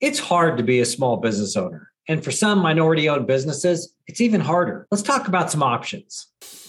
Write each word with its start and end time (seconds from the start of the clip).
It's 0.00 0.20
hard 0.20 0.56
to 0.58 0.62
be 0.62 0.78
a 0.78 0.84
small 0.84 1.16
business 1.16 1.56
owner. 1.56 1.90
And 2.06 2.22
for 2.22 2.30
some 2.30 2.60
minority 2.60 3.08
owned 3.08 3.26
businesses, 3.26 3.96
it's 4.06 4.20
even 4.20 4.40
harder. 4.40 4.86
Let's 4.92 5.02
talk 5.02 5.26
about 5.26 5.50
some 5.50 5.60
options. 5.60 6.28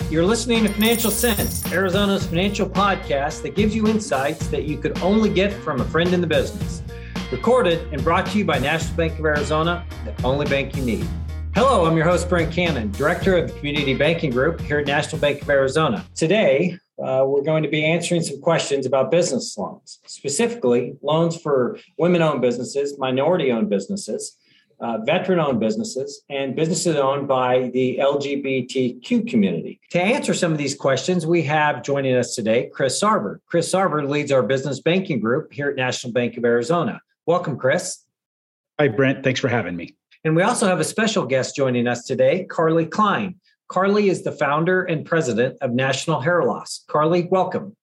You're 0.10 0.26
listening 0.26 0.64
to 0.64 0.74
Financial 0.74 1.12
Sense, 1.12 1.72
Arizona's 1.72 2.26
financial 2.26 2.68
podcast 2.68 3.44
that 3.44 3.54
gives 3.54 3.76
you 3.76 3.88
insights 3.88 4.48
that 4.48 4.64
you 4.64 4.80
could 4.80 4.98
only 5.04 5.30
get 5.30 5.54
from 5.54 5.80
a 5.80 5.86
friend 5.86 6.12
in 6.12 6.22
the 6.22 6.28
business. 6.28 6.82
Recorded 7.32 7.88
and 7.94 8.04
brought 8.04 8.26
to 8.32 8.38
you 8.40 8.46
by 8.46 8.58
National 8.58 8.98
Bank 8.98 9.20
of 9.20 9.26
Arizona, 9.26 9.86
the 10.06 10.24
only 10.24 10.48
bank 10.48 10.76
you 10.76 10.82
need. 10.82 11.08
Hello, 11.54 11.86
I'm 11.86 11.96
your 11.96 12.06
host, 12.06 12.30
Brent 12.30 12.52
Cannon, 12.52 12.90
Director 12.94 13.38
of 13.38 13.52
the 13.52 13.60
Community 13.60 13.94
Banking 13.94 14.32
Group 14.32 14.60
here 14.60 14.80
at 14.80 14.88
National 14.88 15.22
Bank 15.22 15.44
of 15.44 15.50
Arizona. 15.52 16.04
Today, 16.16 16.80
uh, 17.04 17.24
we're 17.26 17.44
going 17.44 17.64
to 17.64 17.70
be 17.70 17.86
answering 17.86 18.22
some 18.22 18.42
questions 18.42 18.86
about 18.86 19.12
business 19.12 19.58
loans, 19.58 20.00
specifically 20.06 20.96
loans 21.02 21.40
for 21.40 21.78
women 21.98 22.22
owned 22.22 22.42
businesses, 22.42 22.98
minority 22.98 23.52
owned 23.52 23.70
businesses, 23.70 24.38
uh, 24.82 24.98
veteran 25.00 25.40
owned 25.40 25.60
businesses, 25.60 26.24
and 26.30 26.56
businesses 26.56 26.96
owned 26.96 27.28
by 27.28 27.70
the 27.74 27.98
LGBTQ 28.02 29.28
community. 29.28 29.80
To 29.92 30.02
answer 30.02 30.34
some 30.34 30.52
of 30.52 30.58
these 30.58 30.76
questions, 30.76 31.26
we 31.26 31.42
have 31.44 31.84
joining 31.84 32.16
us 32.16 32.36
today 32.36 32.70
Chris 32.74 33.02
Sarver. 33.02 33.40
Chris 33.46 33.72
Sarver 33.72 34.08
leads 34.08 34.32
our 34.32 34.44
business 34.44 34.80
banking 34.80 35.20
group 35.20 35.52
here 35.54 35.70
at 35.70 35.76
National 35.76 36.14
Bank 36.14 36.38
of 36.38 36.46
Arizona. 36.46 37.02
Welcome, 37.26 37.58
Chris. 37.58 38.06
Hi, 38.80 38.88
Brent. 38.88 39.24
Thanks 39.24 39.40
for 39.40 39.50
having 39.50 39.76
me. 39.76 39.96
And 40.24 40.36
we 40.36 40.42
also 40.42 40.68
have 40.68 40.80
a 40.80 40.86
special 40.86 41.26
guest 41.26 41.56
joining 41.56 41.88
us 41.88 42.06
today, 42.06 42.46
Carly 42.46 42.86
Klein. 42.86 43.36
Carly 43.70 44.10
is 44.10 44.24
the 44.24 44.32
founder 44.32 44.84
and 44.84 45.06
president 45.06 45.56
of 45.62 45.72
National 45.72 46.20
Hair 46.20 46.44
Loss. 46.44 46.86
Carly, 46.88 47.28
welcome. 47.30 47.76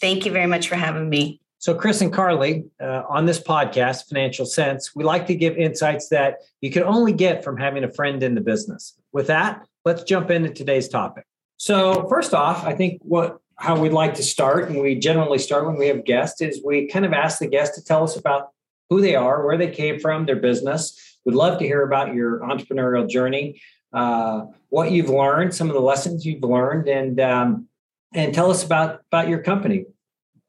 Thank 0.00 0.24
you 0.24 0.32
very 0.32 0.46
much 0.46 0.66
for 0.66 0.76
having 0.76 1.10
me. 1.10 1.40
So, 1.58 1.74
Chris 1.74 2.00
and 2.00 2.12
Carly, 2.12 2.64
uh, 2.80 3.02
on 3.08 3.26
this 3.26 3.38
podcast, 3.38 4.08
Financial 4.08 4.46
Sense, 4.46 4.94
we 4.96 5.04
like 5.04 5.26
to 5.26 5.34
give 5.34 5.56
insights 5.56 6.08
that 6.08 6.38
you 6.62 6.70
can 6.70 6.84
only 6.84 7.12
get 7.12 7.44
from 7.44 7.58
having 7.58 7.84
a 7.84 7.90
friend 7.90 8.22
in 8.22 8.34
the 8.34 8.40
business. 8.40 8.98
With 9.12 9.26
that, 9.26 9.66
let's 9.84 10.04
jump 10.04 10.30
into 10.30 10.50
today's 10.50 10.88
topic. 10.88 11.26
So, 11.58 12.08
first 12.08 12.32
off, 12.32 12.64
I 12.64 12.74
think 12.74 13.00
what 13.02 13.38
how 13.56 13.78
we'd 13.78 13.92
like 13.92 14.14
to 14.14 14.22
start, 14.22 14.70
and 14.70 14.80
we 14.80 14.94
generally 14.94 15.38
start 15.38 15.66
when 15.66 15.76
we 15.76 15.88
have 15.88 16.04
guests, 16.04 16.40
is 16.40 16.62
we 16.64 16.88
kind 16.88 17.04
of 17.04 17.12
ask 17.12 17.40
the 17.40 17.46
guest 17.46 17.74
to 17.74 17.84
tell 17.84 18.04
us 18.04 18.16
about 18.16 18.50
who 18.88 19.02
they 19.02 19.14
are, 19.14 19.44
where 19.44 19.58
they 19.58 19.70
came 19.70 19.98
from, 19.98 20.24
their 20.24 20.36
business. 20.36 21.18
We'd 21.26 21.34
love 21.34 21.58
to 21.58 21.66
hear 21.66 21.82
about 21.82 22.14
your 22.14 22.40
entrepreneurial 22.40 23.08
journey 23.08 23.60
uh, 23.92 24.46
what 24.68 24.90
you've 24.90 25.10
learned, 25.10 25.54
some 25.54 25.68
of 25.68 25.74
the 25.74 25.80
lessons 25.80 26.24
you've 26.24 26.42
learned, 26.42 26.88
and 26.88 27.20
um, 27.20 27.68
and 28.14 28.34
tell 28.34 28.50
us 28.50 28.64
about 28.64 29.00
about 29.10 29.28
your 29.28 29.38
company. 29.38 29.86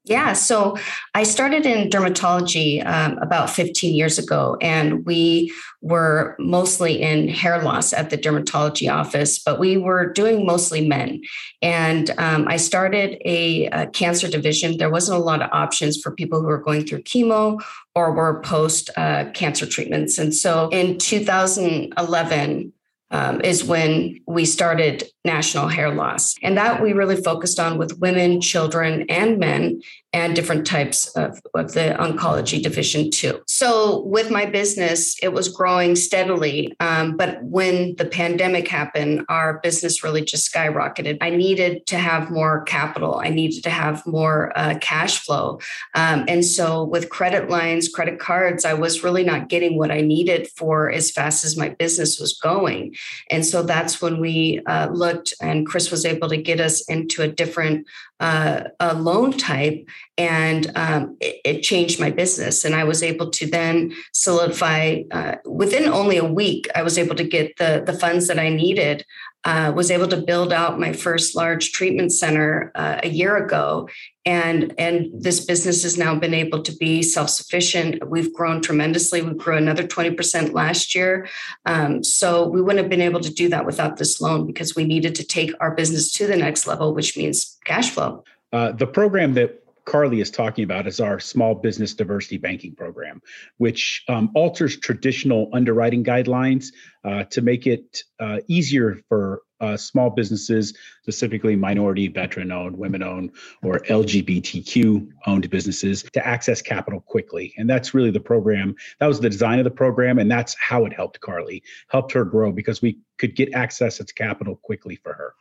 Yeah, 0.10 0.34
so 0.34 0.78
I 1.16 1.24
started 1.24 1.66
in 1.66 1.90
dermatology 1.90 2.86
um, 2.86 3.18
about 3.18 3.50
15 3.50 3.94
years 3.94 4.18
ago, 4.18 4.58
and 4.62 5.06
we 5.06 5.54
were 5.82 6.36
mostly 6.40 7.02
in 7.02 7.28
hair 7.28 7.62
loss 7.62 7.92
at 7.92 8.10
the 8.10 8.18
dermatology 8.18 8.92
office, 8.92 9.38
but 9.38 9.60
we 9.60 9.78
were 9.78 10.12
doing 10.12 10.46
mostly 10.46 10.88
men. 10.88 11.22
And 11.62 12.10
um, 12.18 12.48
I 12.48 12.56
started 12.56 13.22
a, 13.26 13.66
a, 13.68 13.88
cancer 13.88 14.30
division. 14.30 14.78
There 14.78 14.90
wasn't 14.90 15.20
a 15.20 15.24
lot 15.24 15.42
of 15.42 15.50
options 15.52 16.00
for 16.02 16.12
people 16.12 16.40
who 16.40 16.48
were 16.48 16.62
going 16.62 16.86
through 16.86 17.04
chemo 17.04 17.62
or 17.94 18.14
were 18.14 18.42
post 18.42 18.90
uh, 18.96 19.26
cancer 19.32 19.66
treatments. 19.66 20.18
And 20.18 20.34
so 20.34 20.70
in 20.70 20.98
2011, 20.98 22.74
um, 23.12 23.42
is 23.42 23.64
when 23.64 24.20
we 24.28 24.46
started 24.46 25.04
National 25.24 25.68
Hair 25.68 25.96
Loss. 25.96 26.36
And 26.42 26.58
that 26.58 26.82
we 26.82 26.94
really 26.94 27.22
focused 27.22 27.60
on 27.60 27.78
with 27.78 28.00
women, 28.00 28.42
children, 28.42 29.06
and 29.10 29.40
men 29.40 29.82
and 30.18 30.36
different 30.36 30.66
types 30.66 31.08
of, 31.10 31.40
of 31.54 31.74
the 31.74 31.96
oncology 32.00 32.62
division 32.62 33.12
too. 33.12 33.40
So 33.48 34.02
with 34.02 34.32
my 34.32 34.46
business, 34.48 35.16
it 35.22 35.32
was 35.32 35.48
growing 35.48 35.96
steadily. 35.96 36.76
Um, 36.80 37.16
but 37.16 37.44
when 37.44 37.96
the 37.98 38.06
pandemic 38.06 38.68
happened, 38.68 39.26
our 39.30 39.60
business 39.60 40.04
really 40.04 40.24
just 40.24 40.52
skyrocketed. 40.52 41.20
I 41.22 41.30
needed 41.30 41.86
to 41.88 41.98
have 42.00 42.32
more 42.32 42.64
capital. 42.64 43.22
I 43.24 43.30
needed 43.30 43.64
to 43.64 43.70
have 43.70 44.06
more 44.08 44.52
uh, 44.58 44.80
cash 44.82 45.24
flow. 45.24 45.60
Um, 45.94 46.26
and 46.28 46.44
so 46.44 46.84
with 46.84 47.10
credit 47.10 47.50
lines, 47.50 47.88
credit 47.88 48.18
cards, 48.20 48.66
I 48.66 48.74
was 48.74 49.04
really 49.04 49.24
not 49.24 49.50
getting 49.50 49.78
what 49.78 49.92
I 49.92 50.02
needed 50.02 50.48
for 50.56 50.90
as 50.90 51.12
fast 51.12 51.46
as 51.46 51.56
my 51.56 51.70
business 51.70 52.20
was 52.20 52.34
going. 52.34 52.96
And 53.30 53.46
so 53.46 53.62
that's 53.62 54.02
when 54.02 54.20
we 54.20 54.62
uh, 54.66 54.90
looked 54.92 55.36
and 55.42 55.68
Chris 55.68 55.92
was 55.92 56.06
able 56.06 56.30
to 56.30 56.38
get 56.38 56.60
us 56.60 56.82
into 56.90 57.22
a 57.22 57.28
different 57.28 57.86
uh, 58.20 58.64
a 58.80 58.94
loan 58.96 59.32
type 59.32 59.88
and 60.18 60.72
um, 60.76 61.18
it, 61.20 61.42
it, 61.44 61.62
changed 61.62 62.00
my 62.00 62.10
business. 62.10 62.66
And 62.66 62.76
i 62.76 62.84
was 62.84 63.04
able 63.04 63.30
to 63.32 63.46
then 63.46 63.94
solidify 64.14 65.04
uh, 65.12 65.36
within 65.46 65.88
only 65.88 66.18
a 66.18 66.26
week 66.26 66.68
i 66.76 66.82
was 66.82 66.98
able 66.98 67.16
to 67.16 67.24
get 67.24 67.58
the, 67.58 67.84
the 67.86 67.94
funds 67.94 68.28
that 68.28 68.40
i 68.40 68.50
needed 68.50 69.06
uh, 69.48 69.72
was 69.74 69.90
able 69.90 70.10
to 70.10 70.18
build 70.18 70.52
out 70.52 70.78
my 70.78 70.92
first 70.92 71.34
large 71.34 71.72
treatment 71.72 72.12
center 72.12 72.70
uh, 72.76 73.00
a 73.02 73.08
year 73.08 73.38
ago. 73.38 73.88
And 74.26 74.74
and 74.78 75.10
this 75.14 75.46
business 75.46 75.84
has 75.84 75.98
now 75.98 76.16
been 76.16 76.34
able 76.34 76.62
to 76.64 76.76
be 76.76 77.02
self-sufficient. 77.02 78.10
We've 78.10 78.34
grown 78.34 78.62
tremendously. 78.62 79.22
We 79.22 79.34
grew 79.36 79.56
another 79.56 79.88
20% 79.88 80.52
last 80.52 80.94
year. 80.94 81.30
Um, 81.66 82.04
so 82.04 82.46
we 82.46 82.62
wouldn't 82.62 82.80
have 82.84 82.90
been 82.90 83.00
able 83.00 83.22
to 83.22 83.34
do 83.34 83.48
that 83.48 83.66
without 83.66 83.96
this 83.96 84.20
loan 84.20 84.46
because 84.46 84.76
we 84.76 84.84
needed 84.84 85.16
to 85.16 85.24
take 85.24 85.54
our 85.62 85.74
business 85.74 86.12
to 86.14 86.28
the 86.28 86.36
next 86.36 86.68
level 86.68 86.94
which 86.94 87.16
means 87.16 87.58
cash 87.64 87.92
flow. 87.92 88.26
Uh, 88.52 88.74
the 88.74 88.88
program 88.88 89.34
that 89.36 89.64
Carly 89.88 90.20
is 90.20 90.30
talking 90.30 90.66
about 90.66 90.86
is 90.86 91.00
our 91.00 91.18
small 91.18 91.56
business 91.56 91.94
diversity 91.94 92.38
banking 92.38 92.76
program, 92.76 93.22
which 93.56 94.04
um, 94.10 94.30
alters 94.36 94.78
traditional 94.78 95.50
underwriting 95.54 96.04
guidelines 96.04 96.68
uh, 97.06 97.24
to 97.24 97.42
make 97.42 97.66
it 97.66 98.04
uh, 98.20 98.40
easier 98.50 98.98
for 99.08 99.44
uh, 99.62 99.78
small 99.78 100.10
businesses, 100.10 100.78
specifically 101.04 101.56
minority, 101.56 102.10
veteran 102.10 102.52
owned, 102.52 102.78
women 102.78 103.02
owned, 103.02 103.32
or 103.64 103.80
LGBTQ 103.80 105.08
owned 105.26 105.50
businesses, 105.50 106.04
to 106.04 106.28
access 106.28 106.62
capital 106.62 107.00
quickly. 107.00 107.54
And 107.58 107.70
that's 107.70 107.94
really 107.94 108.12
the 108.12 108.20
program. 108.20 108.76
That 109.00 109.08
was 109.08 109.22
the 109.22 109.30
design 109.30 109.58
of 109.58 109.64
the 109.64 109.72
program. 109.72 110.20
And 110.20 110.30
that's 110.30 110.54
how 110.60 110.86
it 110.86 110.92
helped 110.92 111.22
Carly, 111.22 111.64
helped 111.88 112.12
her 112.12 112.26
grow 112.26 112.52
because 112.52 112.82
we 112.82 113.00
could 113.18 113.38
get 113.38 113.54
access 113.54 113.98
to 114.00 114.14
capital 114.14 114.58
quickly 114.58 114.98
for 114.98 115.14
her. 115.14 115.34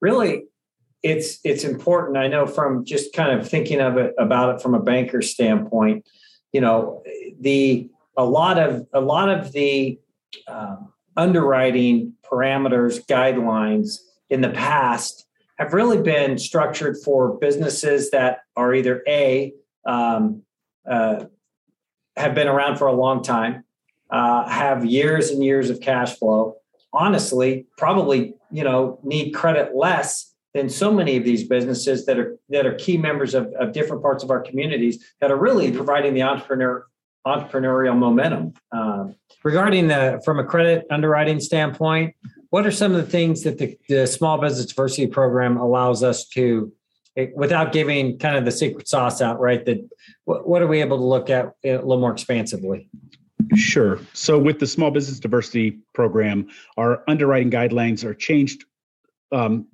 Really, 0.00 0.44
it's 1.02 1.38
it's 1.44 1.64
important. 1.64 2.18
I 2.18 2.28
know 2.28 2.46
from 2.46 2.84
just 2.84 3.12
kind 3.14 3.38
of 3.38 3.48
thinking 3.48 3.80
of 3.80 3.96
it 3.96 4.14
about 4.18 4.54
it 4.54 4.62
from 4.62 4.74
a 4.74 4.80
banker 4.80 5.22
standpoint. 5.22 6.06
You 6.52 6.60
know, 6.60 7.02
the 7.40 7.88
a 8.16 8.24
lot 8.24 8.58
of 8.58 8.86
a 8.92 9.00
lot 9.00 9.28
of 9.28 9.52
the 9.52 9.98
um, 10.46 10.92
underwriting 11.16 12.14
parameters 12.22 13.04
guidelines 13.06 13.98
in 14.28 14.40
the 14.40 14.50
past 14.50 15.26
have 15.58 15.72
really 15.72 16.00
been 16.00 16.38
structured 16.38 16.96
for 17.04 17.38
businesses 17.38 18.10
that 18.10 18.40
are 18.56 18.74
either 18.74 19.02
a 19.06 19.52
um, 19.86 20.42
uh, 20.88 21.24
have 22.16 22.34
been 22.34 22.48
around 22.48 22.76
for 22.76 22.86
a 22.86 22.92
long 22.92 23.22
time, 23.22 23.64
uh, 24.10 24.48
have 24.48 24.84
years 24.84 25.30
and 25.30 25.42
years 25.42 25.70
of 25.70 25.80
cash 25.80 26.18
flow. 26.18 26.56
Honestly, 26.92 27.66
probably 27.78 28.34
you 28.50 28.64
know 28.64 28.98
need 29.02 29.30
credit 29.30 29.74
less 29.74 30.29
than 30.54 30.68
so 30.68 30.92
many 30.92 31.16
of 31.16 31.24
these 31.24 31.46
businesses 31.46 32.06
that 32.06 32.18
are 32.18 32.36
that 32.48 32.66
are 32.66 32.74
key 32.74 32.96
members 32.96 33.34
of, 33.34 33.52
of 33.58 33.72
different 33.72 34.02
parts 34.02 34.24
of 34.24 34.30
our 34.30 34.40
communities 34.40 35.04
that 35.20 35.30
are 35.30 35.36
really 35.36 35.70
providing 35.70 36.14
the 36.14 36.22
entrepreneur 36.22 36.86
entrepreneurial 37.26 37.96
momentum. 37.96 38.54
Um, 38.72 39.14
regarding 39.44 39.88
the 39.88 40.20
from 40.24 40.38
a 40.38 40.44
credit 40.44 40.86
underwriting 40.90 41.40
standpoint, 41.40 42.14
what 42.50 42.66
are 42.66 42.70
some 42.70 42.92
of 42.94 43.04
the 43.04 43.10
things 43.10 43.42
that 43.42 43.58
the, 43.58 43.76
the 43.88 44.06
small 44.06 44.38
business 44.38 44.66
diversity 44.66 45.06
program 45.06 45.56
allows 45.56 46.02
us 46.02 46.26
to 46.28 46.72
eh, 47.16 47.26
without 47.34 47.72
giving 47.72 48.18
kind 48.18 48.36
of 48.36 48.44
the 48.44 48.52
secret 48.52 48.88
sauce 48.88 49.20
out 49.20 49.38
right 49.38 49.64
that 49.66 49.78
what, 50.24 50.48
what 50.48 50.62
are 50.62 50.66
we 50.66 50.80
able 50.80 50.96
to 50.96 51.04
look 51.04 51.30
at 51.30 51.52
a 51.64 51.72
little 51.72 52.00
more 52.00 52.12
expansively 52.12 52.88
Sure. 53.56 53.98
So, 54.12 54.38
with 54.38 54.60
the 54.60 54.66
Small 54.66 54.90
Business 54.90 55.18
Diversity 55.18 55.80
Program, 55.92 56.48
our 56.76 57.02
underwriting 57.08 57.50
guidelines 57.50 58.04
are 58.04 58.14
changed 58.14 58.64
um, 59.32 59.66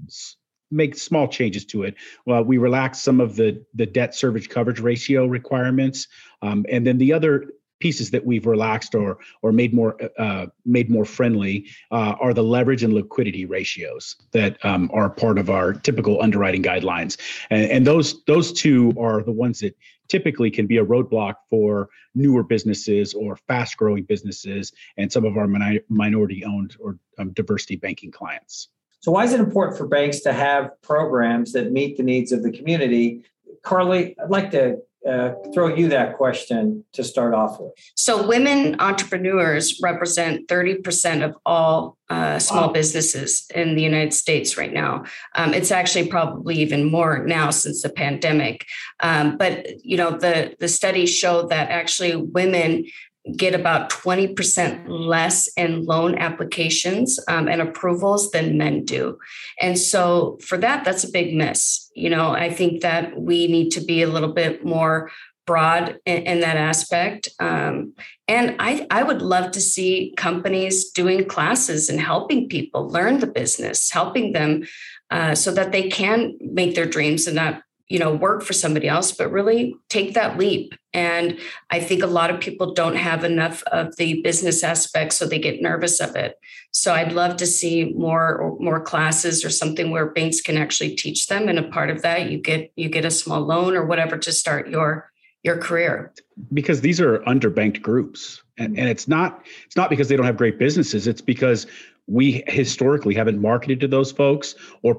make 0.71 0.97
small 0.97 1.29
changes 1.29 1.65
to 1.67 1.83
it. 1.85 1.95
Well, 2.25 2.43
we 2.43 2.59
relaxed 2.59 3.03
some 3.03 3.21
of 3.21 3.37
the 3.37 3.65
the 3.75 3.87
debt 3.87 4.15
service 4.15 4.47
coverage 4.47 4.81
ratio 4.81 5.27
requirements, 5.27 6.09
um, 6.43 6.67
and 6.71 6.87
then 6.87 6.99
the 6.99 7.13
other 7.13 7.47
pieces 7.79 8.11
that 8.11 8.25
we've 8.25 8.47
relaxed 8.47 8.95
or 8.95 9.19
or 9.43 9.53
made 9.53 9.75
more 9.75 9.97
uh, 10.19 10.47
made 10.65 10.91
more 10.91 11.05
friendly 11.05 11.69
uh, 11.91 12.15
are 12.21 12.33
the 12.33 12.43
leverage 12.43 12.83
and 12.83 12.95
liquidity 12.95 13.45
ratios 13.45 14.17
that 14.33 14.63
um, 14.65 14.91
are 14.93 15.11
part 15.11 15.39
of 15.39 15.51
our 15.51 15.73
typical 15.73 16.23
underwriting 16.23 16.63
guidelines, 16.63 17.19
and, 17.51 17.71
and 17.71 17.87
those 17.87 18.25
those 18.25 18.53
two 18.53 18.93
are 18.99 19.23
the 19.23 19.33
ones 19.33 19.61
that 19.61 19.77
typically 20.09 20.51
can 20.51 20.67
be 20.67 20.79
a 20.79 20.85
roadblock 20.85 21.35
for 21.51 21.89
newer 22.15 22.43
businesses 22.43 23.13
or 23.13 23.37
fast 23.37 23.77
growing 23.77 24.05
businesses 24.05 24.73
and 24.97 25.11
some 25.11 25.25
of 25.25 25.37
our 25.37 25.49
minority 25.89 26.45
owned 26.45 26.77
or 26.79 26.97
um, 27.19 27.33
diversity 27.33 27.75
banking 27.75 28.11
clients. 28.11 28.69
So, 29.07 29.13
why 29.13 29.23
is 29.23 29.33
it 29.33 29.39
important 29.39 29.79
for 29.79 29.87
banks 29.87 30.19
to 30.23 30.33
have 30.33 30.71
programs 30.83 31.53
that 31.53 31.71
meet 31.71 31.97
the 31.97 32.03
needs 32.03 32.33
of 32.33 32.43
the 32.43 32.51
community? 32.51 33.23
Carly, 33.63 34.19
I'd 34.19 34.31
like 34.31 34.51
to 34.51 34.79
uh, 35.09 35.35
throw 35.55 35.73
you 35.73 35.89
that 35.91 36.17
question 36.17 36.85
to 36.95 37.05
start 37.05 37.33
off 37.33 37.61
with. 37.61 37.71
So, 37.95 38.27
women 38.27 38.75
entrepreneurs 38.81 39.79
represent 39.81 40.49
30% 40.49 41.25
of 41.25 41.37
all 41.47 41.97
uh, 42.11 42.41
small 42.41 42.67
wow. 42.67 42.73
businesses 42.73 43.47
in 43.55 43.77
the 43.77 43.83
United 43.83 44.13
States 44.13 44.57
right 44.57 44.73
now. 44.73 45.05
Um, 45.37 45.55
it's 45.55 45.71
actually 45.71 46.09
probably 46.09 46.57
even 46.57 46.91
more 46.91 47.25
now 47.25 47.51
since 47.51 47.83
the 47.83 47.91
pandemic. 47.91 48.67
Um, 48.99 49.37
but 49.37 49.85
you 49.85 49.97
know, 49.97 50.19
the 50.19 50.57
the 50.59 50.67
studies 50.67 51.15
show 51.15 51.47
that 51.47 51.71
actually 51.71 52.17
women 52.17 52.87
get 53.35 53.55
about 53.55 53.91
20% 53.91 54.85
less 54.89 55.49
in 55.57 55.85
loan 55.85 56.17
applications 56.17 57.19
um, 57.29 57.49
and 57.49 57.61
approvals 57.61 58.31
than 58.31 58.59
men 58.59 58.85
do. 58.85 59.19
And 59.61 59.79
so 59.79 60.39
for 60.43 60.57
that, 60.59 60.85
that's 60.85 61.05
a 61.05 61.11
big 61.11 61.35
miss. 61.35 61.91
You 61.95 62.11
know, 62.11 62.31
I 62.31 62.53
think 62.53 62.83
that 62.83 63.19
we 63.21 63.49
need 63.49 63.71
to 63.71 63.81
be 63.81 64.03
a 64.03 64.09
little 64.09 64.33
bit 64.33 64.65
more 64.65 65.11
broad 65.47 65.99
in, 66.05 66.23
in 66.23 66.41
that 66.41 66.57
aspect. 66.57 67.29
Um, 67.41 67.95
and 68.29 68.57
I, 68.59 68.87
I 68.91 69.03
would 69.03 69.23
love 69.23 69.53
to 69.53 69.61
see 69.61 70.13
companies 70.17 70.91
doing 70.91 71.25
classes 71.25 71.89
and 71.89 72.01
helping 72.01 72.49
people 72.49 72.89
learn 72.89 73.21
the 73.21 73.27
business, 73.27 73.91
helping 73.91 74.33
them 74.33 74.67
uh, 75.11 75.35
so 75.35 75.53
that 75.53 75.73
they 75.73 75.89
can 75.89 76.37
make 76.41 76.75
their 76.75 76.87
dreams 76.87 77.27
and 77.27 77.37
not 77.37 77.63
you 77.89 77.99
know 77.99 78.13
work 78.13 78.43
for 78.43 78.53
somebody 78.53 78.89
else 78.89 79.13
but 79.13 79.31
really 79.31 79.75
take 79.89 80.15
that 80.15 80.39
leap. 80.39 80.75
And 80.93 81.39
i 81.71 81.79
think 81.81 82.03
a 82.03 82.07
lot 82.07 82.31
of 82.31 82.41
people 82.41 82.75
don't 82.75 82.97
have 82.97 83.25
enough 83.25 83.63
of 83.65 83.97
the 83.97 84.23
business 84.23 84.63
aspect 84.65 85.13
so 85.13 85.27
they 85.27 85.39
get 85.39 85.63
nervous 85.63 86.01
of 86.01 86.17
it. 86.17 86.39
So 86.73 86.95
i'd 86.95 87.13
love 87.13 87.37
to 87.39 87.47
see 87.47 87.93
more 87.97 88.57
more 88.61 88.81
classes 88.81 89.45
or 89.45 89.51
something 89.51 89.91
where 89.91 90.07
banks 90.07 90.41
can 90.41 90.57
actually 90.57 90.97
teach 90.97 91.27
them. 91.27 91.49
And 91.49 91.59
a 91.59 91.65
part 91.65 91.91
of 91.91 92.03
that 92.03 92.31
you 92.31 92.39
get 92.39 92.73
you 92.77 92.89
get 92.89 93.05
a 93.05 93.11
small 93.11 93.41
loan 93.41 93.77
or 93.77 93.85
whatever 93.87 94.17
to 94.19 94.33
start 94.33 94.69
your 94.69 95.11
your 95.47 95.57
career. 95.57 96.13
Because 96.53 96.81
these 96.81 97.01
are 97.01 97.21
underbanked 97.21 97.81
groups. 97.81 98.43
And, 98.59 98.71
mm-hmm. 98.71 98.81
and 98.81 98.89
it's 98.89 99.09
not 99.09 99.47
it's 99.65 99.77
not 99.77 99.89
because 99.89 100.09
they 100.09 100.17
don't 100.17 100.27
have 100.27 100.37
great 100.37 100.59
businesses. 100.59 101.07
It's 101.07 101.23
because 101.23 101.67
we 102.07 102.45
historically 102.47 103.15
haven't 103.15 103.41
marketed 103.41 103.81
to 103.81 103.89
those 103.89 104.13
folks 104.13 104.55
or 104.83 104.95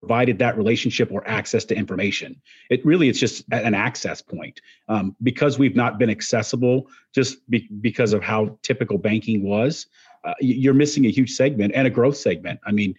provided 0.00 0.38
that 0.38 0.56
relationship 0.56 1.10
or 1.10 1.26
access 1.28 1.64
to 1.64 1.76
information. 1.76 2.40
It 2.70 2.84
really 2.84 3.08
it's 3.08 3.18
just 3.18 3.44
an 3.50 3.74
access 3.74 4.22
point 4.22 4.60
um, 4.88 5.16
because 5.22 5.58
we've 5.58 5.76
not 5.76 5.98
been 5.98 6.10
accessible 6.10 6.86
just 7.14 7.48
be, 7.50 7.68
because 7.80 8.12
of 8.12 8.22
how 8.22 8.58
typical 8.62 8.98
banking 8.98 9.42
was. 9.42 9.86
Uh, 10.24 10.34
you're 10.40 10.74
missing 10.74 11.06
a 11.06 11.10
huge 11.10 11.30
segment 11.30 11.72
and 11.74 11.86
a 11.86 11.90
growth 11.90 12.16
segment. 12.16 12.58
I 12.66 12.72
mean, 12.72 12.94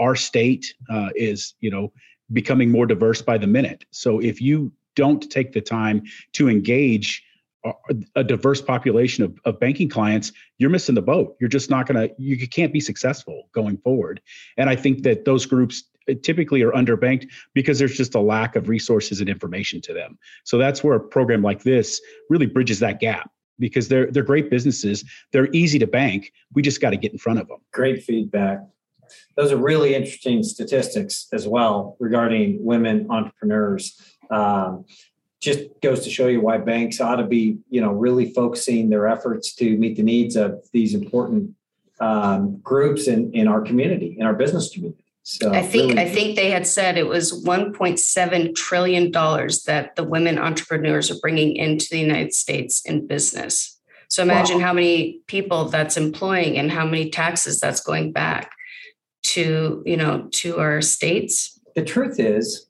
our 0.00 0.16
state 0.16 0.74
uh, 0.90 1.10
is 1.14 1.54
you 1.60 1.70
know 1.70 1.92
becoming 2.32 2.70
more 2.70 2.86
diverse 2.86 3.22
by 3.22 3.38
the 3.38 3.46
minute. 3.46 3.84
So 3.90 4.20
if 4.20 4.40
you 4.40 4.72
don't 4.94 5.30
take 5.30 5.52
the 5.52 5.60
time 5.60 6.02
to 6.32 6.48
engage 6.48 7.22
a 8.16 8.24
diverse 8.24 8.60
population 8.60 9.22
of, 9.22 9.38
of 9.44 9.60
banking 9.60 9.88
clients, 9.88 10.32
you're 10.58 10.70
missing 10.70 10.94
the 10.96 11.02
boat. 11.02 11.36
You're 11.38 11.48
just 11.48 11.70
not 11.70 11.86
going 11.86 12.08
to, 12.08 12.14
you 12.18 12.48
can't 12.48 12.72
be 12.72 12.80
successful 12.80 13.48
going 13.52 13.76
forward. 13.78 14.20
And 14.56 14.68
I 14.68 14.74
think 14.74 15.04
that 15.04 15.24
those 15.24 15.46
groups 15.46 15.84
typically 16.22 16.62
are 16.62 16.72
underbanked 16.72 17.28
because 17.54 17.78
there's 17.78 17.96
just 17.96 18.14
a 18.14 18.20
lack 18.20 18.56
of 18.56 18.68
resources 18.68 19.20
and 19.20 19.28
information 19.28 19.80
to 19.82 19.94
them. 19.94 20.18
So 20.44 20.58
that's 20.58 20.82
where 20.82 20.94
a 20.96 21.00
program 21.00 21.42
like 21.42 21.62
this 21.62 22.00
really 22.28 22.46
bridges 22.46 22.80
that 22.80 23.00
gap 23.00 23.30
because 23.58 23.88
they're 23.88 24.10
they're 24.10 24.22
great 24.22 24.50
businesses. 24.50 25.04
They're 25.32 25.50
easy 25.52 25.78
to 25.78 25.86
bank. 25.86 26.32
We 26.54 26.62
just 26.62 26.80
got 26.80 26.90
to 26.90 26.96
get 26.96 27.12
in 27.12 27.18
front 27.18 27.38
of 27.38 27.48
them. 27.48 27.58
Great 27.72 28.02
feedback. 28.02 28.60
Those 29.36 29.52
are 29.52 29.56
really 29.56 29.94
interesting 29.94 30.42
statistics 30.42 31.26
as 31.32 31.46
well 31.46 31.96
regarding 32.00 32.64
women 32.64 33.06
entrepreneurs. 33.10 34.00
Um, 34.30 34.84
just 35.40 35.60
goes 35.82 36.04
to 36.04 36.10
show 36.10 36.28
you 36.28 36.40
why 36.40 36.56
banks 36.58 37.00
ought 37.00 37.16
to 37.16 37.24
be, 37.26 37.58
you 37.68 37.80
know, 37.80 37.90
really 37.90 38.32
focusing 38.32 38.90
their 38.90 39.08
efforts 39.08 39.54
to 39.56 39.76
meet 39.76 39.96
the 39.96 40.02
needs 40.02 40.36
of 40.36 40.62
these 40.72 40.94
important 40.94 41.50
um, 42.00 42.60
groups 42.62 43.08
in, 43.08 43.32
in 43.32 43.48
our 43.48 43.60
community, 43.60 44.16
in 44.18 44.24
our 44.24 44.34
business 44.34 44.70
community. 44.72 45.01
So 45.24 45.52
I 45.52 45.62
think 45.62 45.90
really, 45.90 46.02
I 46.02 46.08
think 46.08 46.34
they 46.34 46.50
had 46.50 46.66
said 46.66 46.98
it 46.98 47.06
was 47.06 47.44
1.7 47.44 48.54
trillion 48.56 49.10
dollars 49.10 49.62
that 49.64 49.94
the 49.94 50.02
women 50.02 50.38
entrepreneurs 50.38 51.10
are 51.10 51.18
bringing 51.20 51.54
into 51.56 51.86
the 51.90 51.98
United 51.98 52.34
States 52.34 52.82
in 52.84 53.06
business. 53.06 53.78
So 54.08 54.22
imagine 54.22 54.58
wow. 54.58 54.66
how 54.66 54.72
many 54.72 55.20
people 55.28 55.66
that's 55.66 55.96
employing 55.96 56.58
and 56.58 56.70
how 56.70 56.84
many 56.84 57.08
taxes 57.08 57.60
that's 57.60 57.80
going 57.80 58.12
back 58.12 58.50
to 59.22 59.82
you 59.86 59.96
know 59.96 60.28
to 60.32 60.58
our 60.58 60.82
states. 60.82 61.58
The 61.74 61.84
truth 61.84 62.18
is, 62.18 62.66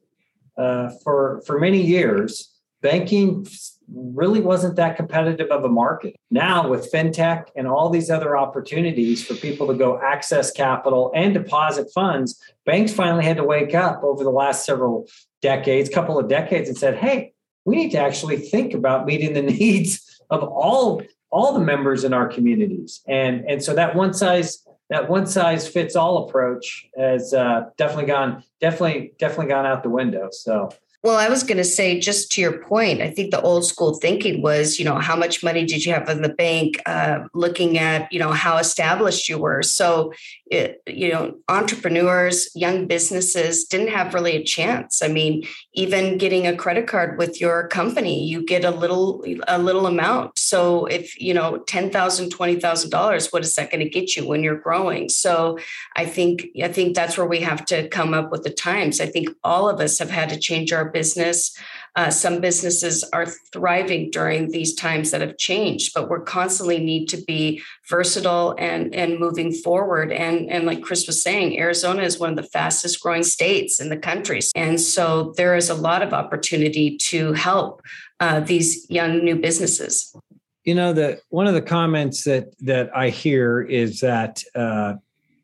uh, 0.58 0.90
for 1.02 1.42
for 1.46 1.58
many 1.58 1.80
years, 1.80 2.52
banking 2.82 3.46
really 3.92 4.40
wasn't 4.40 4.76
that 4.76 4.96
competitive 4.96 5.50
of 5.50 5.64
a 5.64 5.68
market. 5.68 6.16
Now, 6.30 6.68
with 6.68 6.90
fintech 6.92 7.46
and 7.56 7.66
all 7.66 7.90
these 7.90 8.10
other 8.10 8.36
opportunities 8.36 9.24
for 9.24 9.34
people 9.34 9.66
to 9.68 9.74
go 9.74 10.00
access 10.00 10.50
capital 10.50 11.12
and 11.14 11.34
deposit 11.34 11.88
funds, 11.94 12.40
banks 12.64 12.92
finally 12.92 13.24
had 13.24 13.36
to 13.36 13.44
wake 13.44 13.74
up 13.74 14.02
over 14.02 14.24
the 14.24 14.30
last 14.30 14.64
several 14.64 15.06
decades, 15.40 15.88
couple 15.88 16.18
of 16.18 16.28
decades, 16.28 16.68
and 16.68 16.78
said, 16.78 16.96
hey, 16.96 17.32
we 17.64 17.76
need 17.76 17.90
to 17.90 17.98
actually 17.98 18.36
think 18.36 18.74
about 18.74 19.06
meeting 19.06 19.34
the 19.34 19.42
needs 19.58 20.20
of 20.30 20.42
all 20.42 21.02
all 21.30 21.54
the 21.54 21.60
members 21.60 22.04
in 22.04 22.12
our 22.12 22.28
communities 22.28 23.00
and 23.08 23.44
and 23.48 23.62
so 23.62 23.74
that 23.74 23.94
one 23.96 24.12
size 24.12 24.66
that 24.90 25.08
one 25.08 25.26
size 25.26 25.66
fits 25.66 25.96
all 25.96 26.28
approach 26.28 26.86
has 26.96 27.32
uh, 27.32 27.64
definitely 27.78 28.04
gone 28.04 28.44
definitely 28.60 29.14
definitely 29.18 29.46
gone 29.46 29.64
out 29.64 29.82
the 29.82 29.88
window 29.88 30.28
so 30.30 30.70
well, 31.02 31.16
I 31.16 31.28
was 31.28 31.42
going 31.42 31.58
to 31.58 31.64
say, 31.64 31.98
just 31.98 32.30
to 32.32 32.40
your 32.40 32.62
point, 32.62 33.00
I 33.00 33.10
think 33.10 33.32
the 33.32 33.40
old 33.40 33.66
school 33.66 33.94
thinking 33.94 34.40
was, 34.40 34.78
you 34.78 34.84
know, 34.84 34.98
how 34.98 35.16
much 35.16 35.42
money 35.42 35.66
did 35.66 35.84
you 35.84 35.92
have 35.92 36.08
in 36.08 36.22
the 36.22 36.28
bank? 36.28 36.80
Uh, 36.86 37.24
looking 37.34 37.76
at, 37.76 38.12
you 38.12 38.20
know, 38.20 38.30
how 38.30 38.56
established 38.58 39.28
you 39.28 39.36
were. 39.38 39.64
So, 39.64 40.12
it, 40.46 40.80
you 40.86 41.10
know, 41.10 41.34
entrepreneurs, 41.48 42.54
young 42.54 42.86
businesses 42.86 43.64
didn't 43.64 43.88
have 43.88 44.14
really 44.14 44.36
a 44.36 44.44
chance. 44.44 45.02
I 45.02 45.08
mean, 45.08 45.44
even 45.74 46.18
getting 46.18 46.46
a 46.46 46.54
credit 46.54 46.86
card 46.86 47.18
with 47.18 47.40
your 47.40 47.66
company, 47.66 48.24
you 48.24 48.44
get 48.44 48.64
a 48.64 48.70
little, 48.70 49.24
a 49.48 49.58
little 49.58 49.86
amount. 49.86 50.38
So, 50.38 50.86
if 50.86 51.18
you 51.20 51.34
know, 51.34 51.58
ten 51.58 51.90
thousand, 51.90 52.30
twenty 52.30 52.60
thousand 52.60 52.90
dollars, 52.90 53.32
what 53.32 53.42
is 53.42 53.54
that 53.56 53.70
going 53.72 53.82
to 53.82 53.88
get 53.88 54.14
you 54.14 54.28
when 54.28 54.44
you're 54.44 54.54
growing? 54.54 55.08
So, 55.08 55.58
I 55.96 56.04
think, 56.04 56.46
I 56.62 56.68
think 56.68 56.94
that's 56.94 57.18
where 57.18 57.26
we 57.26 57.40
have 57.40 57.64
to 57.66 57.88
come 57.88 58.14
up 58.14 58.30
with 58.30 58.44
the 58.44 58.50
times. 58.50 59.00
I 59.00 59.06
think 59.06 59.30
all 59.42 59.68
of 59.68 59.80
us 59.80 59.98
have 59.98 60.10
had 60.10 60.28
to 60.28 60.38
change 60.38 60.72
our 60.72 60.91
business. 60.92 61.56
Uh, 61.94 62.08
some 62.08 62.40
businesses 62.40 63.04
are 63.12 63.26
thriving 63.52 64.10
during 64.10 64.50
these 64.50 64.74
times 64.74 65.10
that 65.10 65.20
have 65.20 65.36
changed, 65.36 65.92
but 65.94 66.08
we're 66.08 66.20
constantly 66.20 66.78
need 66.78 67.06
to 67.06 67.18
be 67.26 67.62
versatile 67.88 68.54
and 68.58 68.94
and 68.94 69.18
moving 69.18 69.52
forward. 69.52 70.10
And 70.10 70.50
and 70.50 70.64
like 70.64 70.82
Chris 70.82 71.06
was 71.06 71.22
saying, 71.22 71.58
Arizona 71.58 72.02
is 72.02 72.18
one 72.18 72.30
of 72.30 72.36
the 72.36 72.50
fastest 72.50 73.00
growing 73.02 73.22
states 73.22 73.80
in 73.80 73.90
the 73.90 73.96
country, 73.96 74.40
and 74.54 74.80
so 74.80 75.34
there 75.36 75.54
is 75.54 75.68
a 75.68 75.74
lot 75.74 76.02
of 76.02 76.14
opportunity 76.14 76.96
to 76.96 77.34
help 77.34 77.82
uh, 78.20 78.40
these 78.40 78.88
young 78.88 79.24
new 79.24 79.36
businesses. 79.36 80.16
You 80.64 80.74
know, 80.76 80.92
the 80.92 81.20
one 81.28 81.46
of 81.46 81.54
the 81.54 81.62
comments 81.62 82.24
that 82.24 82.54
that 82.60 82.96
I 82.96 83.10
hear 83.10 83.60
is 83.60 84.00
that 84.00 84.42
uh, 84.54 84.94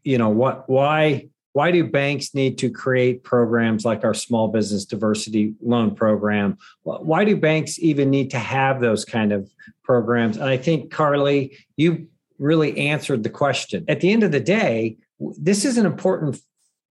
you 0.04 0.16
know 0.16 0.30
what 0.30 0.68
why 0.68 1.28
why 1.52 1.70
do 1.70 1.84
banks 1.84 2.34
need 2.34 2.58
to 2.58 2.70
create 2.70 3.24
programs 3.24 3.84
like 3.84 4.04
our 4.04 4.14
small 4.14 4.48
business 4.48 4.84
diversity 4.84 5.54
loan 5.62 5.94
program? 5.94 6.58
Why 6.82 7.24
do 7.24 7.36
banks 7.36 7.78
even 7.78 8.10
need 8.10 8.30
to 8.30 8.38
have 8.38 8.80
those 8.80 9.04
kind 9.04 9.32
of 9.32 9.50
programs? 9.82 10.36
And 10.36 10.48
i 10.48 10.56
think 10.56 10.90
carly 10.90 11.56
you 11.76 12.08
really 12.38 12.78
answered 12.78 13.24
the 13.24 13.30
question. 13.30 13.84
At 13.88 14.00
the 14.00 14.12
end 14.12 14.22
of 14.22 14.32
the 14.32 14.40
day 14.40 14.98
this 15.38 15.64
is 15.64 15.78
an 15.78 15.86
important 15.86 16.40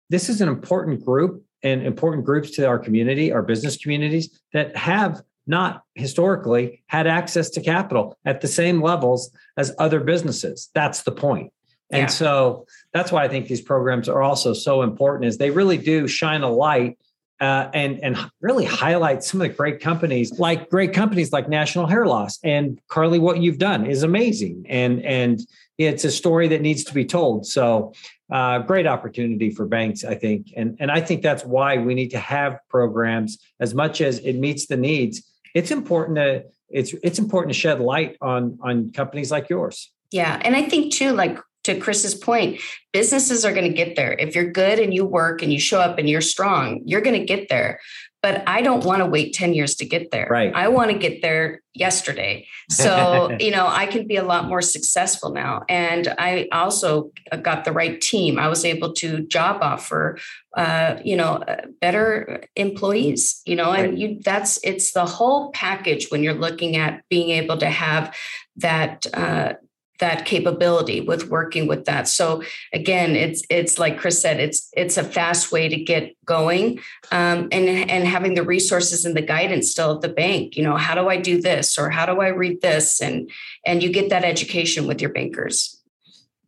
this 0.10 0.30
is 0.30 0.42
an 0.42 0.50
important 0.50 1.04
group 1.06 1.44
and 1.64 1.84
important 1.84 2.26
groups 2.26 2.52
to 2.52 2.68
our 2.68 2.80
community 2.80 3.32
our 3.32 3.42
business 3.42 3.78
communities 3.78 4.42
that 4.54 4.76
have 4.76 5.22
not 5.48 5.84
historically 5.96 6.84
had 6.88 7.08
access 7.08 7.50
to 7.52 7.62
capital 7.62 8.18
at 8.26 8.42
the 8.42 8.48
same 8.50 8.82
levels 8.82 9.32
as 9.56 9.74
other 9.80 10.02
businesses. 10.02 10.70
That's 10.74 11.04
the 11.04 11.12
point 11.14 11.54
and 11.92 12.02
yeah. 12.02 12.08
so 12.08 12.66
that's 12.94 13.12
why 13.12 13.24
I 13.24 13.28
think 13.28 13.48
these 13.48 13.62
programs 13.62 14.10
are 14.10 14.22
also 14.22 14.54
so 14.54 14.82
important 14.82 15.26
is 15.26 15.38
they 15.38 15.52
really 15.52 15.78
do 15.78 16.08
shine 16.08 16.42
a 16.42 16.50
light 16.50 16.98
uh, 17.40 17.70
and 17.74 18.04
and 18.04 18.18
really 18.42 18.66
highlight 18.66 19.24
some 19.24 19.42
of 19.42 19.48
the 19.48 19.54
great 19.54 19.80
companies 19.80 20.40
like 20.40 20.70
great 20.70 20.94
companies 20.94 21.32
like 21.32 21.48
National 21.48 21.86
Hair 21.86 22.08
Loss 22.08 22.40
and 22.44 22.80
Carly. 22.90 23.20
What 23.20 23.40
you've 23.42 23.60
done 23.60 23.86
is 23.86 24.04
amazing, 24.04 24.66
and 24.68 25.04
and 25.06 25.40
it's 25.78 26.04
a 26.04 26.12
story 26.12 26.48
that 26.48 26.62
needs 26.62 26.84
to 26.86 26.94
be 26.94 27.06
told. 27.06 27.46
So, 27.46 27.94
uh, 28.32 28.60
great 28.60 28.88
opportunity 28.88 29.52
for 29.52 29.68
banks, 29.68 30.04
I 30.04 30.16
think, 30.16 30.48
and 30.58 30.78
and 30.80 30.90
I 30.90 31.00
think 31.00 31.22
that's 31.22 31.46
why 31.46 31.78
we 31.78 31.94
need 31.94 32.10
to 32.10 32.20
have 32.20 32.60
programs 32.70 33.38
as 33.60 33.76
much 33.76 34.02
as 34.02 34.18
it 34.20 34.34
meets 34.34 34.66
the 34.66 34.78
needs. 34.78 35.22
It's 35.54 35.70
important 35.70 36.18
to 36.18 36.46
it's 36.70 36.94
it's 37.04 37.20
important 37.20 37.54
to 37.54 37.60
shed 37.60 37.80
light 37.80 38.18
on 38.20 38.58
on 38.64 38.92
companies 38.92 39.30
like 39.30 39.48
yours. 39.48 39.92
Yeah, 40.12 40.40
and 40.44 40.56
I 40.56 40.64
think 40.64 40.94
too, 40.94 41.12
like 41.12 41.38
to 41.68 41.80
Chris's 41.80 42.16
point, 42.16 42.60
businesses 42.92 43.46
are 43.46 43.54
going 43.54 43.70
to 43.70 43.78
get 43.78 43.96
there. 43.96 44.14
If 44.14 44.36
you're 44.36 44.52
good 44.52 44.80
and 44.80 44.94
you 44.94 45.06
work 45.06 45.42
and 45.42 45.54
you 45.54 45.60
show 45.60 45.80
up 45.80 46.00
and 46.00 46.10
you're 46.10 46.22
strong, 46.22 46.82
you're 46.86 47.02
going 47.02 47.20
to 47.20 47.26
get 47.26 47.48
there. 47.50 47.80
but 48.24 48.44
I 48.48 48.62
don't 48.62 48.84
want 48.84 49.02
to 49.02 49.06
wait 49.06 49.34
10 49.34 49.54
years 49.54 49.76
to 49.76 49.86
get 49.86 50.12
there. 50.12 50.28
Right. 50.30 50.54
I 50.54 50.68
want 50.70 50.92
to 50.92 50.98
get 50.98 51.22
there 51.22 51.62
yesterday. 51.74 52.48
So, 52.70 53.32
you 53.40 53.52
know, 53.52 53.68
I 53.68 53.86
can 53.86 54.08
be 54.08 54.16
a 54.16 54.24
lot 54.24 54.46
more 54.48 54.62
successful 54.62 55.32
now. 55.32 55.64
And 55.70 56.14
I 56.18 56.50
also 56.52 57.12
got 57.42 57.64
the 57.64 57.72
right 57.72 58.02
team. 58.02 58.40
I 58.40 58.48
was 58.48 58.66
able 58.66 58.94
to 58.94 59.22
job 59.28 59.60
offer, 59.62 60.18
uh, 60.56 60.98
you 61.06 61.16
know, 61.16 61.36
uh, 61.36 61.68
better 61.80 62.44
employees, 62.56 63.42
you 63.46 63.56
know, 63.56 63.72
and 63.72 64.00
you, 64.00 64.20
that's, 64.24 64.60
it's 64.64 64.92
the 64.94 65.06
whole 65.06 65.52
package 65.52 66.08
when 66.10 66.24
you're 66.24 66.34
looking 66.34 66.76
at 66.76 67.04
being 67.10 67.30
able 67.30 67.58
to 67.58 67.70
have 67.70 68.16
that, 68.58 69.06
uh, 69.14 69.54
that 70.00 70.26
capability 70.26 71.02
with 71.02 71.30
working 71.30 71.68
with 71.68 71.86
that. 71.86 72.08
So 72.08 72.44
again, 72.74 73.16
it's 73.16 73.44
it's 73.50 73.80
like 73.80 73.98
Chris 73.98 74.22
said, 74.22 74.40
it's 74.40 74.70
it's 74.74 74.98
a 74.98 75.04
fast 75.04 75.52
way 75.52 75.70
to 75.70 75.76
get 75.76 76.16
going, 76.26 76.80
um, 77.12 77.50
and 77.52 77.68
and 77.68 78.08
having 78.08 78.36
the 78.36 78.44
resources 78.44 79.06
and 79.06 79.16
the 79.16 79.22
guidance 79.22 79.72
still 79.72 79.96
at 79.96 80.02
the 80.02 80.10
bank. 80.10 80.56
You 80.56 80.64
know, 80.64 80.78
how 80.78 80.96
do 80.96 81.10
I 81.10 81.18
do 81.18 81.42
this 81.42 81.78
or 81.78 81.90
how 81.90 82.06
do 82.06 82.22
I 82.22 82.28
read 82.28 82.62
this, 82.62 83.02
and 83.02 83.30
and 83.66 83.82
you 83.82 83.92
get 83.92 84.10
that 84.10 84.24
education 84.24 84.88
with 84.88 85.02
your 85.02 85.12
bankers. 85.12 85.82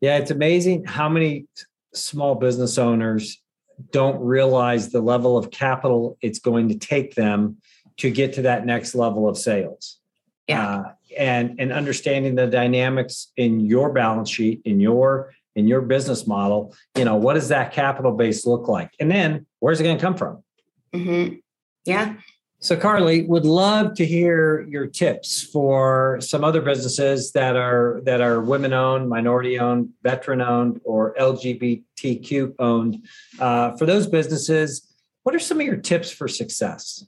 Yeah, 0.01 0.17
it's 0.17 0.31
amazing 0.31 0.85
how 0.85 1.09
many 1.09 1.45
small 1.93 2.35
business 2.35 2.77
owners 2.77 3.41
don't 3.91 4.19
realize 4.21 4.89
the 4.89 5.01
level 5.01 5.37
of 5.37 5.51
capital 5.51 6.17
it's 6.21 6.39
going 6.39 6.69
to 6.69 6.77
take 6.77 7.15
them 7.15 7.57
to 7.97 8.09
get 8.09 8.33
to 8.33 8.43
that 8.43 8.65
next 8.65 8.95
level 8.95 9.27
of 9.27 9.37
sales. 9.37 9.98
Yeah. 10.49 10.67
Uh, 10.67 10.83
and 11.17 11.59
and 11.59 11.71
understanding 11.71 12.35
the 12.35 12.47
dynamics 12.47 13.31
in 13.37 13.59
your 13.61 13.91
balance 13.91 14.29
sheet 14.29 14.61
in 14.65 14.79
your 14.79 15.33
in 15.55 15.67
your 15.67 15.81
business 15.81 16.27
model 16.27 16.73
you 16.95 17.03
know 17.03 17.15
what 17.15 17.33
does 17.33 17.49
that 17.49 17.73
capital 17.73 18.11
base 18.11 18.45
look 18.45 18.67
like? 18.67 18.91
And 18.99 19.09
then 19.09 19.45
where's 19.59 19.79
it 19.79 19.83
going 19.83 19.97
to 19.97 20.01
come 20.01 20.15
from? 20.15 20.43
Mm-hmm. 20.93 21.35
yeah. 21.85 22.15
So 22.61 22.75
carly 22.75 23.23
would 23.23 23.45
love 23.45 23.93
to 23.95 24.05
hear 24.05 24.67
your 24.67 24.85
tips 24.85 25.41
for 25.41 26.17
some 26.19 26.43
other 26.43 26.61
businesses 26.61 27.31
that 27.31 27.55
are 27.55 28.01
that 28.03 28.21
are 28.21 28.41
women 28.41 28.73
owned 28.73 29.07
minority 29.07 29.59
owned 29.59 29.89
veteran 30.03 30.41
owned 30.41 30.81
or 30.83 31.15
lgbtq 31.15 32.55
owned. 32.59 33.07
Uh, 33.39 33.77
for 33.77 33.85
those 33.85 34.07
businesses 34.07 34.85
what 35.23 35.35
are 35.35 35.39
some 35.39 35.59
of 35.59 35.65
your 35.65 35.77
tips 35.77 36.11
for 36.11 36.27
success 36.27 37.05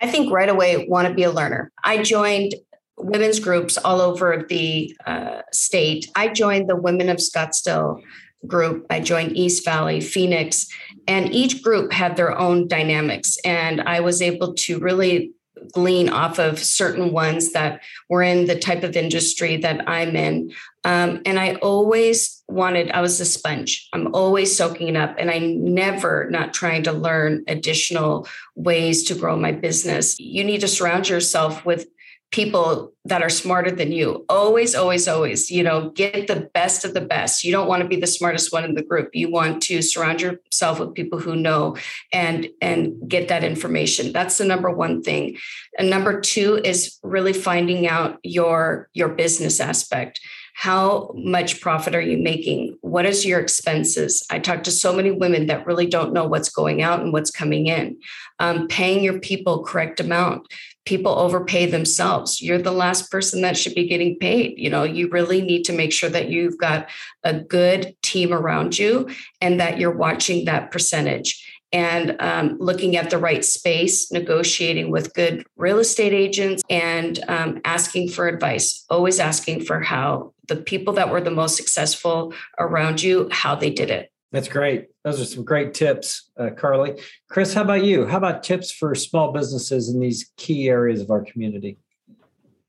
I 0.00 0.10
think 0.10 0.32
right 0.32 0.48
away 0.48 0.86
want 0.88 1.08
to 1.08 1.14
be 1.14 1.24
a 1.24 1.30
learner. 1.30 1.70
I 1.84 2.02
joined 2.02 2.54
women's 2.96 3.40
groups 3.40 3.76
all 3.78 4.00
over 4.00 4.44
the 4.48 4.96
uh, 5.06 5.42
state. 5.52 6.10
I 6.14 6.28
joined 6.28 6.68
the 6.68 6.76
Women 6.76 7.08
of 7.08 7.18
Scottsdale 7.18 8.02
group. 8.46 8.86
I 8.90 9.00
joined 9.00 9.36
East 9.36 9.64
Valley, 9.64 10.00
Phoenix, 10.00 10.66
and 11.06 11.32
each 11.32 11.62
group 11.62 11.92
had 11.92 12.16
their 12.16 12.36
own 12.36 12.68
dynamics. 12.68 13.36
And 13.44 13.82
I 13.82 14.00
was 14.00 14.22
able 14.22 14.54
to 14.54 14.78
really 14.78 15.32
glean 15.72 16.08
off 16.08 16.38
of 16.38 16.58
certain 16.58 17.12
ones 17.12 17.52
that 17.52 17.82
were 18.08 18.22
in 18.22 18.46
the 18.46 18.58
type 18.58 18.82
of 18.82 18.96
industry 18.96 19.56
that 19.58 19.88
I'm 19.88 20.16
in. 20.16 20.52
Um, 20.84 21.20
and 21.26 21.38
I 21.38 21.54
always 21.56 22.42
wanted, 22.48 22.90
I 22.90 23.00
was 23.00 23.20
a 23.20 23.24
sponge. 23.24 23.88
I'm 23.92 24.14
always 24.14 24.56
soaking 24.56 24.88
it 24.88 24.96
up. 24.96 25.16
And 25.18 25.30
I 25.30 25.38
never 25.38 26.28
not 26.30 26.54
trying 26.54 26.84
to 26.84 26.92
learn 26.92 27.44
additional 27.46 28.26
ways 28.54 29.04
to 29.04 29.14
grow 29.14 29.36
my 29.36 29.52
business. 29.52 30.18
You 30.18 30.44
need 30.44 30.62
to 30.62 30.68
surround 30.68 31.08
yourself 31.08 31.64
with 31.64 31.86
people 32.30 32.92
that 33.04 33.22
are 33.22 33.30
smarter 33.30 33.70
than 33.70 33.90
you. 33.90 34.24
Always, 34.28 34.74
always, 34.74 35.08
always, 35.08 35.50
you 35.50 35.62
know, 35.62 35.90
get 35.90 36.28
the 36.28 36.48
best 36.54 36.84
of 36.84 36.94
the 36.94 37.00
best. 37.00 37.42
You 37.42 37.50
don't 37.50 37.66
want 37.66 37.82
to 37.82 37.88
be 37.88 37.96
the 37.96 38.06
smartest 38.06 38.52
one 38.52 38.64
in 38.64 38.74
the 38.74 38.82
group. 38.82 39.10
You 39.14 39.30
want 39.30 39.62
to 39.64 39.82
surround 39.82 40.20
yourself 40.20 40.78
with 40.78 40.94
people 40.94 41.18
who 41.18 41.34
know 41.34 41.76
and 42.12 42.48
and 42.60 43.08
get 43.08 43.28
that 43.28 43.42
information. 43.42 44.12
That's 44.12 44.38
the 44.38 44.44
number 44.44 44.70
one 44.70 45.02
thing. 45.02 45.38
And 45.78 45.90
number 45.90 46.20
two 46.20 46.60
is 46.64 46.98
really 47.02 47.32
finding 47.32 47.88
out 47.88 48.18
your 48.22 48.88
your 48.92 49.08
business 49.08 49.58
aspect. 49.58 50.20
How 50.54 51.12
much 51.14 51.60
profit 51.60 51.94
are 51.94 52.02
you 52.02 52.18
making? 52.18 52.76
What 52.82 53.06
is 53.06 53.24
your 53.24 53.40
expenses? 53.40 54.26
I 54.30 54.40
talk 54.40 54.62
to 54.64 54.70
so 54.70 54.94
many 54.94 55.10
women 55.10 55.46
that 55.46 55.64
really 55.64 55.86
don't 55.86 56.12
know 56.12 56.26
what's 56.26 56.50
going 56.50 56.82
out 56.82 57.00
and 57.00 57.14
what's 57.14 57.30
coming 57.30 57.66
in. 57.66 57.98
Um, 58.40 58.68
paying 58.68 59.02
your 59.02 59.20
people 59.20 59.64
correct 59.64 60.00
amount 60.00 60.46
people 60.90 61.16
overpay 61.16 61.66
themselves. 61.66 62.42
You're 62.42 62.58
the 62.58 62.72
last 62.72 63.12
person 63.12 63.42
that 63.42 63.56
should 63.56 63.76
be 63.76 63.86
getting 63.86 64.18
paid. 64.18 64.58
You 64.58 64.70
know 64.70 64.82
you 64.82 65.08
really 65.08 65.40
need 65.40 65.62
to 65.66 65.72
make 65.72 65.92
sure 65.92 66.10
that 66.10 66.30
you've 66.30 66.58
got 66.58 66.88
a 67.22 67.32
good 67.32 67.94
team 68.02 68.32
around 68.32 68.76
you 68.76 69.08
and 69.40 69.60
that 69.60 69.78
you're 69.78 69.96
watching 69.96 70.46
that 70.46 70.72
percentage. 70.72 71.46
And 71.72 72.16
um, 72.18 72.56
looking 72.58 72.96
at 72.96 73.10
the 73.10 73.18
right 73.18 73.44
space 73.44 74.10
negotiating 74.10 74.90
with 74.90 75.14
good 75.14 75.46
real 75.56 75.78
estate 75.78 76.12
agents 76.12 76.64
and 76.68 77.20
um, 77.28 77.60
asking 77.64 78.08
for 78.08 78.26
advice 78.26 78.84
always 78.90 79.20
asking 79.20 79.64
for 79.64 79.78
how 79.78 80.32
the 80.48 80.56
people 80.56 80.94
that 80.94 81.12
were 81.12 81.20
the 81.20 81.30
most 81.30 81.56
successful 81.56 82.34
around 82.58 83.00
you 83.00 83.28
how 83.30 83.54
they 83.54 83.70
did 83.70 83.88
it 83.88 84.09
that's 84.32 84.48
great. 84.48 84.88
Those 85.02 85.20
are 85.20 85.24
some 85.24 85.44
great 85.44 85.74
tips, 85.74 86.30
uh, 86.38 86.50
Carly. 86.56 87.00
Chris, 87.28 87.52
how 87.52 87.62
about 87.62 87.84
you? 87.84 88.06
How 88.06 88.18
about 88.18 88.42
tips 88.42 88.70
for 88.70 88.94
small 88.94 89.32
businesses 89.32 89.88
in 89.88 89.98
these 89.98 90.30
key 90.36 90.68
areas 90.68 91.00
of 91.00 91.10
our 91.10 91.24
community? 91.24 91.78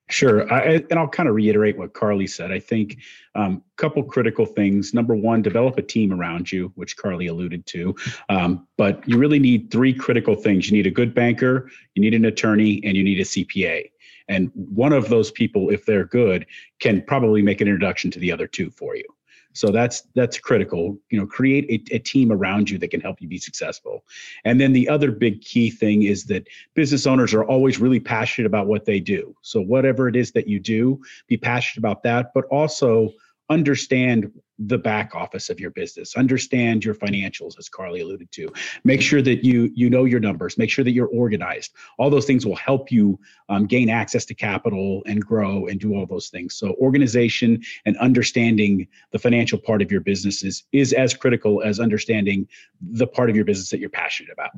Sure, 0.10 0.52
I, 0.52 0.84
and 0.90 1.00
I'll 1.00 1.08
kind 1.08 1.30
of 1.30 1.36
reiterate 1.36 1.78
what 1.78 1.94
Carly 1.94 2.28
said. 2.28 2.52
I 2.52 2.60
think 2.60 2.98
a 3.34 3.42
um, 3.42 3.64
couple 3.78 4.04
critical 4.04 4.46
things. 4.46 4.94
Number 4.94 5.16
one, 5.16 5.42
develop 5.42 5.78
a 5.78 5.82
team 5.82 6.12
around 6.12 6.52
you, 6.52 6.74
which 6.76 6.98
Carly 6.98 7.28
alluded 7.28 7.66
to. 7.68 7.96
Um, 8.28 8.68
but 8.78 9.08
you 9.08 9.18
really 9.18 9.40
need 9.40 9.72
three 9.72 9.94
critical 9.94 10.36
things. 10.36 10.70
You 10.70 10.76
need 10.76 10.88
a 10.88 10.92
good 10.92 11.16
banker, 11.16 11.72
you 11.96 12.02
need 12.02 12.14
an 12.14 12.26
attorney, 12.26 12.82
and 12.84 12.98
you 12.98 13.04
need 13.04 13.22
a 13.22 13.24
CPA. 13.24 13.90
And 14.28 14.52
one 14.54 14.92
of 14.92 15.08
those 15.08 15.32
people, 15.32 15.70
if 15.70 15.86
they're 15.86 16.06
good, 16.06 16.46
can 16.80 17.02
probably 17.04 17.42
make 17.42 17.62
an 17.62 17.68
introduction 17.68 18.12
to 18.12 18.20
the 18.20 18.34
other 18.34 18.48
two 18.48 18.70
for 18.70 18.98
you. 18.98 19.06
So 19.54 19.72
that's 19.72 20.04
that's 20.16 20.40
critical. 20.40 20.98
You 21.10 21.20
know, 21.20 21.26
create 21.26 21.66
a, 21.70 21.96
a, 21.96 22.00
team 22.00 22.32
around 22.32 22.70
you 22.70 22.78
that 22.80 22.90
can 22.90 23.02
help 23.02 23.22
you 23.22 23.28
be 23.28 23.38
successful. 23.38 24.04
And 24.46 24.60
then 24.60 24.74
the 24.74 24.88
other 24.88 25.12
big 25.12 25.42
key 25.42 25.70
thing 25.70 26.04
is 26.04 26.26
that 26.26 26.48
business 26.74 27.06
owners 27.06 27.34
are 27.34 27.44
always 27.44 27.80
really 27.80 28.00
passionate 28.00 28.48
about 28.48 28.68
what 28.68 28.86
they 28.86 29.00
do. 29.00 29.36
So 29.42 29.62
whatever 29.62 30.08
it 30.08 30.16
is 30.16 30.32
that 30.32 30.48
you 30.48 30.60
do, 30.60 31.02
be 31.28 31.38
passionate 31.38 31.80
about 31.80 32.04
that, 32.04 32.34
but 32.34 32.46
also 32.46 33.14
understand 33.52 34.32
the 34.68 34.78
back 34.78 35.16
office 35.16 35.50
of 35.50 35.60
your 35.60 35.72
business 35.72 36.16
understand 36.16 36.86
your 36.86 36.94
financials 36.94 37.58
as 37.58 37.68
carly 37.68 38.02
alluded 38.02 38.32
to. 38.32 38.48
Make 38.84 39.02
sure 39.02 39.22
that 39.22 39.44
you 39.44 39.72
you 39.74 39.90
know 39.90 40.06
your 40.06 40.20
numbers 40.20 40.58
make 40.58 40.70
sure 40.70 40.86
that 40.86 40.92
you're 40.92 41.08
organized. 41.08 41.74
All 41.98 42.10
those 42.10 42.26
things 42.26 42.46
will 42.46 42.56
help 42.56 42.92
you 42.92 43.20
um, 43.50 43.66
gain 43.66 43.90
access 43.90 44.24
to 44.26 44.34
capital 44.34 45.02
and 45.06 45.24
grow 45.26 45.68
and 45.68 45.80
do 45.80 45.96
all 45.96 46.06
those 46.06 46.30
things. 46.30 46.56
So 46.56 46.76
organization 46.80 47.62
and 47.86 47.98
understanding 47.98 48.88
the 49.12 49.20
financial 49.20 49.60
part 49.60 49.82
of 49.82 49.92
your 49.92 50.02
business 50.02 50.44
is, 50.44 50.64
is 50.72 50.94
as 50.94 51.14
critical 51.14 51.62
as 51.64 51.80
understanding 51.80 52.48
the 52.82 53.08
part 53.08 53.30
of 53.30 53.36
your 53.36 53.46
business 53.46 53.70
that 53.72 53.80
you're 53.80 53.90
passionate 53.90 54.32
about. 54.32 54.52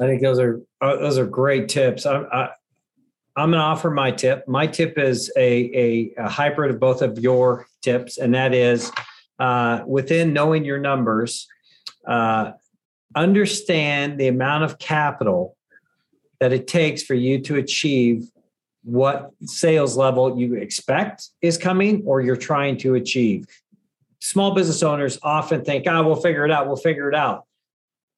I 0.00 0.06
think 0.06 0.22
those 0.22 0.38
are 0.38 0.62
uh, 0.80 0.96
those 0.96 1.18
are 1.18 1.26
great 1.26 1.68
tips. 1.68 2.06
I, 2.06 2.22
I, 2.22 2.50
I'm 3.34 3.50
going 3.50 3.60
to 3.60 3.64
offer 3.64 3.90
my 3.90 4.10
tip. 4.10 4.46
My 4.46 4.66
tip 4.66 4.98
is 4.98 5.32
a, 5.36 6.12
a, 6.18 6.24
a, 6.24 6.28
hybrid 6.28 6.70
of 6.70 6.78
both 6.78 7.00
of 7.00 7.18
your 7.18 7.66
tips, 7.80 8.18
and 8.18 8.34
that 8.34 8.52
is 8.52 8.92
uh, 9.38 9.82
within 9.86 10.34
knowing 10.34 10.64
your 10.64 10.78
numbers, 10.78 11.48
uh, 12.06 12.52
understand 13.16 14.20
the 14.20 14.28
amount 14.28 14.64
of 14.64 14.78
capital 14.78 15.56
that 16.40 16.52
it 16.52 16.66
takes 16.66 17.02
for 17.02 17.14
you 17.14 17.40
to 17.40 17.56
achieve 17.56 18.24
what 18.84 19.30
sales 19.44 19.96
level 19.96 20.38
you 20.38 20.54
expect 20.54 21.28
is 21.40 21.56
coming 21.56 22.02
or 22.04 22.20
you're 22.20 22.36
trying 22.36 22.76
to 22.76 22.96
achieve. 22.96 23.46
Small 24.20 24.54
business 24.54 24.82
owners 24.82 25.18
often 25.22 25.64
think, 25.64 25.86
oh, 25.86 26.02
we'll 26.02 26.16
figure 26.16 26.44
it 26.44 26.50
out, 26.50 26.66
we'll 26.66 26.76
figure 26.76 27.08
it 27.08 27.14
out 27.14 27.46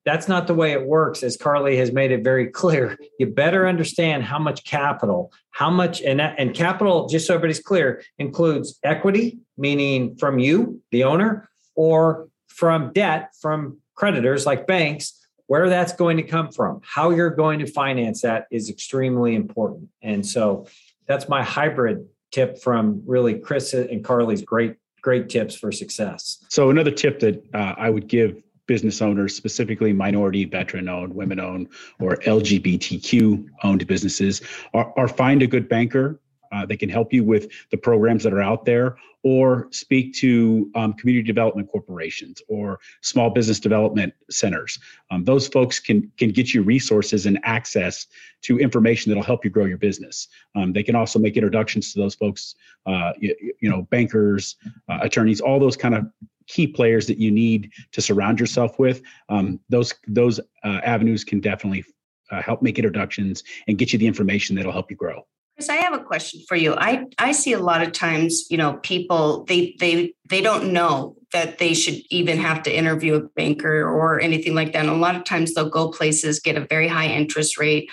that's 0.05 0.29
not 0.29 0.47
the 0.47 0.55
way 0.55 0.73
it 0.73 0.87
works 0.87 1.23
as 1.23 1.37
carly 1.37 1.77
has 1.79 1.93
made 1.93 2.11
it 2.11 2.23
very 2.23 2.47
clear. 2.49 2.99
You 3.19 3.27
better 3.27 3.67
understand 3.67 4.23
how 4.25 4.39
much 4.39 4.65
capital 4.65 5.33
how 5.51 5.71
much 5.71 6.03
and 6.03 6.21
and 6.21 6.53
capital 6.55 7.09
just 7.09 7.27
so 7.27 7.35
everybody's 7.35 7.61
clear 7.61 8.03
includes 8.19 8.79
equity 8.83 9.39
meaning 9.57 10.17
from 10.17 10.39
you 10.39 10.81
the 10.91 11.05
owner 11.05 11.49
or 11.75 12.29
from 12.49 12.93
debt 12.93 13.31
from 13.41 13.79
creditors 13.95 14.47
like 14.47 14.67
banks 14.67 15.21
where 15.47 15.69
that's 15.69 15.93
going 15.93 16.17
to 16.17 16.23
come 16.23 16.51
from. 16.51 16.81
How 16.85 17.11
you're 17.11 17.31
going 17.31 17.59
to 17.61 17.67
finance 17.67 18.23
that 18.23 18.47
is 18.51 18.71
extremely 18.71 19.35
important. 19.35 19.89
And 20.03 20.27
so 20.27 20.67
that's 21.07 21.29
my 21.29 21.43
hybrid 21.43 22.07
tip 22.33 22.59
from 22.59 23.03
really 23.07 23.39
chris 23.39 23.75
and 23.75 24.03
carly's 24.05 24.43
great 24.43 24.77
great 25.03 25.29
tips 25.29 25.55
for 25.55 25.71
success. 25.71 26.45
So 26.49 26.71
another 26.71 26.91
tip 26.91 27.21
that 27.21 27.45
uh, 27.55 27.75
i 27.79 27.89
would 27.91 28.09
give 28.09 28.43
business 28.67 29.03
owners, 29.03 29.35
specifically 29.35 29.93
minority, 29.93 30.45
veteran 30.45 30.89
owned, 30.89 31.15
women 31.15 31.41
owned, 31.41 31.69
or 32.01 32.17
LGBTQ 32.17 33.47
owned 33.63 33.87
businesses, 33.87 34.43
are, 34.73 34.93
are 34.97 35.09
find 35.09 35.43
a 35.43 35.47
good 35.47 35.69
banker. 35.69 36.21
Uh, 36.53 36.65
they 36.65 36.77
can 36.77 36.89
help 36.89 37.13
you 37.13 37.25
with 37.25 37.51
the 37.71 37.77
programs 37.77 38.23
that 38.23 38.33
are 38.33 38.43
out 38.43 38.65
there, 38.65 38.97
or 39.25 39.69
speak 39.73 40.15
to 40.15 40.71
um, 40.75 40.93
community 40.93 41.27
development 41.27 41.69
corporations 41.69 42.41
or 42.47 42.79
small 43.01 43.31
business 43.31 43.59
development 43.59 44.13
centers. 44.31 44.79
Um, 45.11 45.25
those 45.25 45.49
folks 45.49 45.81
can 45.81 46.13
can 46.19 46.31
get 46.31 46.55
you 46.55 46.63
resources 46.63 47.27
and 47.27 47.41
access 47.43 48.07
to 48.43 48.59
information 48.59 49.11
that'll 49.11 49.25
help 49.25 49.45
you 49.45 49.51
grow 49.51 49.65
your 49.65 49.79
business. 49.79 50.29
Um, 50.55 50.73
they 50.73 50.83
can 50.83 50.95
also 50.95 51.19
make 51.19 51.37
introductions 51.37 51.93
to 51.95 51.99
those 51.99 52.15
folks, 52.15 52.55
uh, 52.87 53.13
you, 53.19 53.35
you, 53.61 53.71
know, 53.71 53.83
bankers, 53.91 54.57
uh, 54.89 54.99
attorneys, 55.01 55.41
all 55.41 55.59
those 55.59 55.77
kind 55.77 55.95
of 55.95 56.05
key 56.47 56.67
players 56.67 57.07
that 57.07 57.19
you 57.19 57.31
need 57.31 57.71
to 57.93 58.01
surround 58.01 58.41
yourself 58.41 58.79
with. 58.79 59.03
Um, 59.29 59.61
those 59.69 59.95
those 60.09 60.41
uh, 60.63 60.81
avenues 60.85 61.25
can 61.25 61.41
definitely 61.41 61.85
uh, 62.31 62.43
help 62.43 62.63
make 62.63 62.79
introductions 62.79 63.45
and 63.69 63.79
get 63.79 63.93
you 63.93 63.99
the 63.99 64.07
information 64.07 64.57
that'll 64.57 64.73
help 64.73 64.91
you 64.91 64.97
grow. 64.97 65.27
Chris, 65.57 65.69
I 65.69 65.77
have 65.77 65.95
a 65.95 66.03
question 66.03 66.43
for 66.49 66.57
you. 66.57 66.75
I, 66.75 67.05
I 67.19 67.31
see 67.31 67.53
a 67.53 67.61
lot 67.61 67.81
of 67.81 67.93
times, 67.93 68.47
you 68.51 68.57
know, 68.57 68.75
people 68.83 69.45
they 69.45 69.77
they 69.79 70.13
they 70.29 70.41
don't 70.41 70.73
know 70.73 71.17
that 71.33 71.59
they 71.59 71.75
should 71.75 72.01
even 72.11 72.39
have 72.39 72.63
to 72.65 72.77
interview 72.77 73.15
a 73.15 73.21
banker 73.21 73.89
or 73.89 74.21
anything 74.21 74.55
like 74.55 74.73
that. 74.73 74.81
And 74.81 74.91
a 74.91 74.95
lot 74.95 75.17
of 75.17 75.25
times 75.25 75.55
they'll 75.55 75.69
go 75.69 75.91
places, 75.91 76.41
get 76.41 76.57
a 76.57 76.67
very 76.67 76.89
high 76.89 77.07
interest 77.07 77.59
rate, 77.59 77.89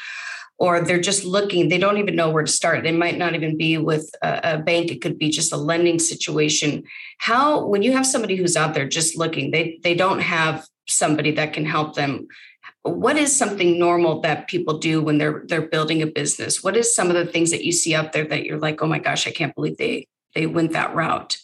or 0.61 0.79
they're 0.79 1.01
just 1.01 1.25
looking, 1.25 1.69
they 1.69 1.79
don't 1.79 1.97
even 1.97 2.15
know 2.15 2.29
where 2.29 2.43
to 2.43 2.51
start. 2.51 2.83
They 2.83 2.91
might 2.91 3.17
not 3.17 3.33
even 3.33 3.57
be 3.57 3.79
with 3.79 4.13
a, 4.21 4.41
a 4.43 4.57
bank, 4.59 4.91
it 4.91 5.01
could 5.01 5.17
be 5.17 5.31
just 5.31 5.51
a 5.51 5.57
lending 5.57 5.97
situation. 5.97 6.83
How 7.17 7.65
when 7.65 7.81
you 7.81 7.93
have 7.93 8.05
somebody 8.05 8.35
who's 8.35 8.55
out 8.55 8.75
there 8.75 8.87
just 8.87 9.17
looking, 9.17 9.49
they 9.49 9.79
they 9.81 9.95
don't 9.95 10.19
have 10.19 10.67
somebody 10.87 11.31
that 11.31 11.53
can 11.53 11.65
help 11.65 11.95
them. 11.95 12.27
What 12.83 13.17
is 13.17 13.35
something 13.35 13.79
normal 13.79 14.21
that 14.21 14.47
people 14.47 14.77
do 14.77 15.01
when 15.01 15.17
they're 15.17 15.41
they're 15.47 15.67
building 15.67 16.03
a 16.03 16.07
business? 16.07 16.63
What 16.63 16.77
is 16.77 16.93
some 16.93 17.09
of 17.09 17.15
the 17.15 17.25
things 17.25 17.49
that 17.49 17.65
you 17.65 17.71
see 17.71 17.95
out 17.95 18.13
there 18.13 18.25
that 18.25 18.43
you're 18.43 18.59
like 18.59 18.83
oh 18.83 18.87
my 18.87 18.99
gosh 18.99 19.25
i 19.27 19.31
can't 19.31 19.55
believe 19.55 19.77
they 19.77 20.07
they 20.35 20.45
went 20.45 20.73
that 20.73 20.93
route 20.93 21.37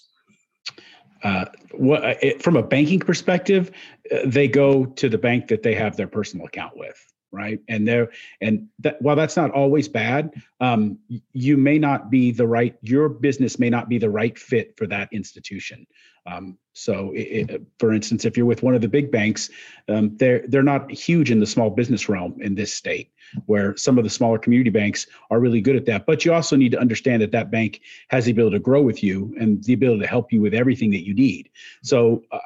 uh, 1.24 1.46
what 1.72 2.04
it, 2.22 2.44
from 2.44 2.56
a 2.56 2.62
banking 2.62 3.00
perspective 3.00 3.72
uh, 4.12 4.20
they 4.26 4.48
go 4.48 4.86
to 4.86 5.10
the 5.10 5.18
bank 5.18 5.48
that 5.48 5.64
they 5.64 5.74
have 5.74 5.98
their 5.98 6.08
personal 6.08 6.46
account 6.46 6.78
with 6.78 6.98
right 7.32 7.60
and 7.68 7.88
there 7.88 8.10
and 8.42 8.68
that 8.80 9.02
while 9.02 9.16
that's 9.16 9.36
not 9.36 9.52
always 9.52 9.88
bad 9.88 10.32
um, 10.62 10.98
you 11.34 11.58
may 11.58 11.78
not 11.78 12.10
be 12.10 12.32
the 12.32 12.48
right 12.48 12.78
your 12.82 13.10
business 13.10 13.60
may 13.60 13.70
not 13.70 13.90
be 13.90 13.98
the 13.98 14.10
right 14.10 14.38
fit 14.38 14.76
for 14.78 14.88
that 14.88 15.10
institution 15.12 15.86
um, 16.28 16.58
so, 16.74 17.12
it, 17.14 17.50
it, 17.50 17.62
for 17.80 17.94
instance, 17.94 18.26
if 18.26 18.38
you're 18.38 18.46
with 18.46 18.62
one 18.62 18.76
of 18.76 18.82
the 18.82 18.88
big 18.88 19.12
banks, 19.12 19.50
um, 19.88 20.16
they're 20.18 20.44
they're 20.48 20.62
not 20.62 20.92
huge 20.92 21.32
in 21.32 21.40
the 21.40 21.46
small 21.46 21.70
business 21.70 22.10
realm 22.10 22.36
in 22.42 22.54
this 22.54 22.74
state, 22.74 23.12
where 23.46 23.76
some 23.78 23.98
of 23.98 24.04
the 24.04 24.10
smaller 24.10 24.38
community 24.38 24.70
banks 24.70 25.08
are 25.32 25.40
really 25.40 25.62
good 25.62 25.76
at 25.76 25.86
that. 25.86 26.06
But 26.06 26.26
you 26.26 26.34
also 26.34 26.56
need 26.56 26.74
to 26.74 26.80
understand 26.80 27.22
that 27.22 27.32
that 27.32 27.50
bank 27.50 27.82
has 28.10 28.26
the 28.26 28.32
ability 28.32 28.58
to 28.58 28.60
grow 28.60 28.82
with 28.82 29.04
you 29.04 29.34
and 29.40 29.64
the 29.64 29.74
ability 29.74 30.02
to 30.02 30.08
help 30.08 30.32
you 30.32 30.42
with 30.42 30.54
everything 30.54 30.92
that 30.92 31.06
you 31.06 31.14
need. 31.14 31.50
So, 31.82 32.24
uh, 32.32 32.40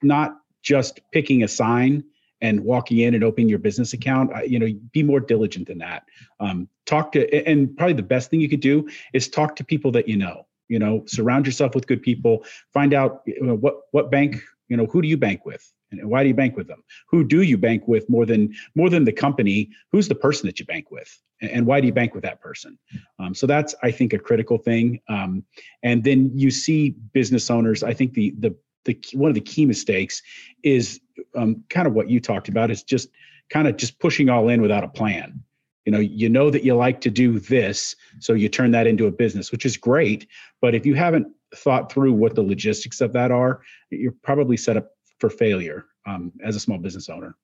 not 0.00 0.38
just 0.62 1.00
picking 1.12 1.42
a 1.42 1.48
sign 1.48 2.04
and 2.40 2.60
walking 2.60 2.98
in 2.98 3.14
and 3.14 3.24
opening 3.24 3.48
your 3.48 3.58
business 3.58 3.92
account 3.92 4.30
uh, 4.34 4.42
you 4.42 4.58
know 4.58 4.68
be 4.92 5.02
more 5.02 5.20
diligent 5.20 5.66
than 5.66 5.78
that. 5.78 6.04
Um, 6.40 6.68
talk 6.86 7.12
to 7.12 7.48
and 7.48 7.76
probably 7.76 7.94
the 7.94 8.02
best 8.02 8.30
thing 8.30 8.40
you 8.40 8.48
could 8.48 8.60
do 8.60 8.88
is 9.12 9.28
talk 9.28 9.56
to 9.56 9.64
people 9.64 9.90
that 9.92 10.08
you 10.08 10.16
know 10.16 10.46
you 10.68 10.78
know 10.78 11.04
surround 11.06 11.46
yourself 11.46 11.74
with 11.74 11.86
good 11.86 12.02
people 12.02 12.44
find 12.72 12.94
out 12.94 13.22
you 13.26 13.42
know, 13.42 13.56
what 13.56 13.80
what 13.92 14.10
bank 14.10 14.40
you 14.68 14.76
know 14.76 14.86
who 14.86 15.02
do 15.02 15.08
you 15.08 15.16
bank 15.16 15.44
with 15.44 15.72
and 15.90 16.08
why 16.08 16.22
do 16.22 16.28
you 16.28 16.34
bank 16.34 16.56
with 16.56 16.68
them? 16.68 16.84
Who 17.08 17.24
do 17.24 17.42
you 17.42 17.56
bank 17.56 17.88
with 17.88 18.08
more 18.10 18.26
than 18.26 18.54
more 18.74 18.90
than 18.90 19.04
the 19.04 19.12
company? 19.12 19.70
Who's 19.90 20.08
the 20.08 20.14
person 20.14 20.46
that 20.46 20.58
you 20.60 20.66
bank 20.66 20.90
with? 20.90 21.10
And 21.40 21.66
why 21.66 21.80
do 21.80 21.86
you 21.86 21.92
bank 21.92 22.14
with 22.14 22.24
that 22.24 22.40
person? 22.40 22.78
Um, 23.18 23.34
so 23.34 23.46
that's 23.46 23.74
i 23.82 23.90
think 23.90 24.12
a 24.12 24.18
critical 24.18 24.58
thing. 24.58 25.00
Um, 25.08 25.44
and 25.82 26.04
then 26.04 26.30
you 26.34 26.50
see 26.50 26.90
business 27.12 27.50
owners 27.50 27.82
i 27.82 27.94
think 27.94 28.14
the 28.14 28.34
the 28.38 28.54
the 28.84 28.98
one 29.14 29.30
of 29.30 29.34
the 29.34 29.40
key 29.40 29.66
mistakes 29.66 30.22
is 30.62 31.00
um, 31.34 31.64
kind 31.70 31.86
of 31.86 31.94
what 31.94 32.10
you 32.10 32.20
talked 32.20 32.48
about 32.48 32.70
is 32.70 32.82
just 32.82 33.08
kind 33.50 33.68
of 33.68 33.76
just 33.76 33.98
pushing 33.98 34.28
all 34.28 34.48
in 34.48 34.62
without 34.62 34.84
a 34.84 34.88
plan. 34.88 35.42
You 35.84 35.92
know 35.92 36.00
you 36.00 36.28
know 36.28 36.50
that 36.50 36.64
you 36.64 36.74
like 36.74 37.00
to 37.02 37.10
do 37.10 37.38
this 37.38 37.96
so 38.18 38.34
you 38.34 38.48
turn 38.48 38.72
that 38.72 38.86
into 38.86 39.06
a 39.06 39.10
business 39.10 39.50
which 39.50 39.64
is 39.64 39.76
great. 39.76 40.26
But 40.60 40.74
if 40.74 40.84
you 40.84 40.94
haven't 40.94 41.28
thought 41.54 41.90
through 41.90 42.12
what 42.12 42.34
the 42.34 42.42
logistics 42.42 43.00
of 43.00 43.14
that 43.14 43.30
are 43.30 43.62
you're 43.90 44.14
probably 44.22 44.58
set 44.58 44.76
up 44.76 44.90
for 45.18 45.30
failure 45.30 45.86
um, 46.06 46.30
as 46.44 46.56
a 46.56 46.60
small 46.60 46.76
business 46.76 47.08
owner. 47.08 47.34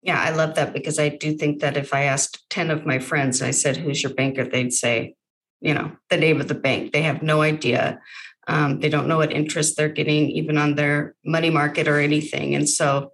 Yeah 0.00 0.18
i 0.18 0.30
love 0.30 0.54
that 0.54 0.72
because 0.72 0.98
i 0.98 1.10
do 1.10 1.36
think 1.36 1.60
that 1.60 1.76
if 1.76 1.92
i 1.92 2.04
asked 2.04 2.48
10 2.48 2.70
of 2.70 2.86
my 2.86 2.98
friends 2.98 3.42
i 3.42 3.50
said 3.50 3.76
who's 3.76 4.02
your 4.02 4.14
banker? 4.14 4.44
they'd 4.44 4.72
say 4.72 5.14
you 5.62 5.72
know 5.72 5.92
the 6.10 6.16
name 6.16 6.40
of 6.40 6.48
the 6.48 6.54
bank. 6.54 6.92
They 6.92 7.02
have 7.02 7.22
no 7.22 7.40
idea 7.40 8.00
um, 8.48 8.80
they 8.80 8.88
don't 8.88 9.08
know 9.08 9.18
what 9.18 9.32
interest 9.32 9.76
they're 9.76 9.88
getting 9.88 10.30
even 10.30 10.58
on 10.58 10.74
their 10.74 11.14
money 11.24 11.50
market 11.50 11.88
or 11.88 11.98
anything. 11.98 12.54
And 12.54 12.68
so 12.68 13.12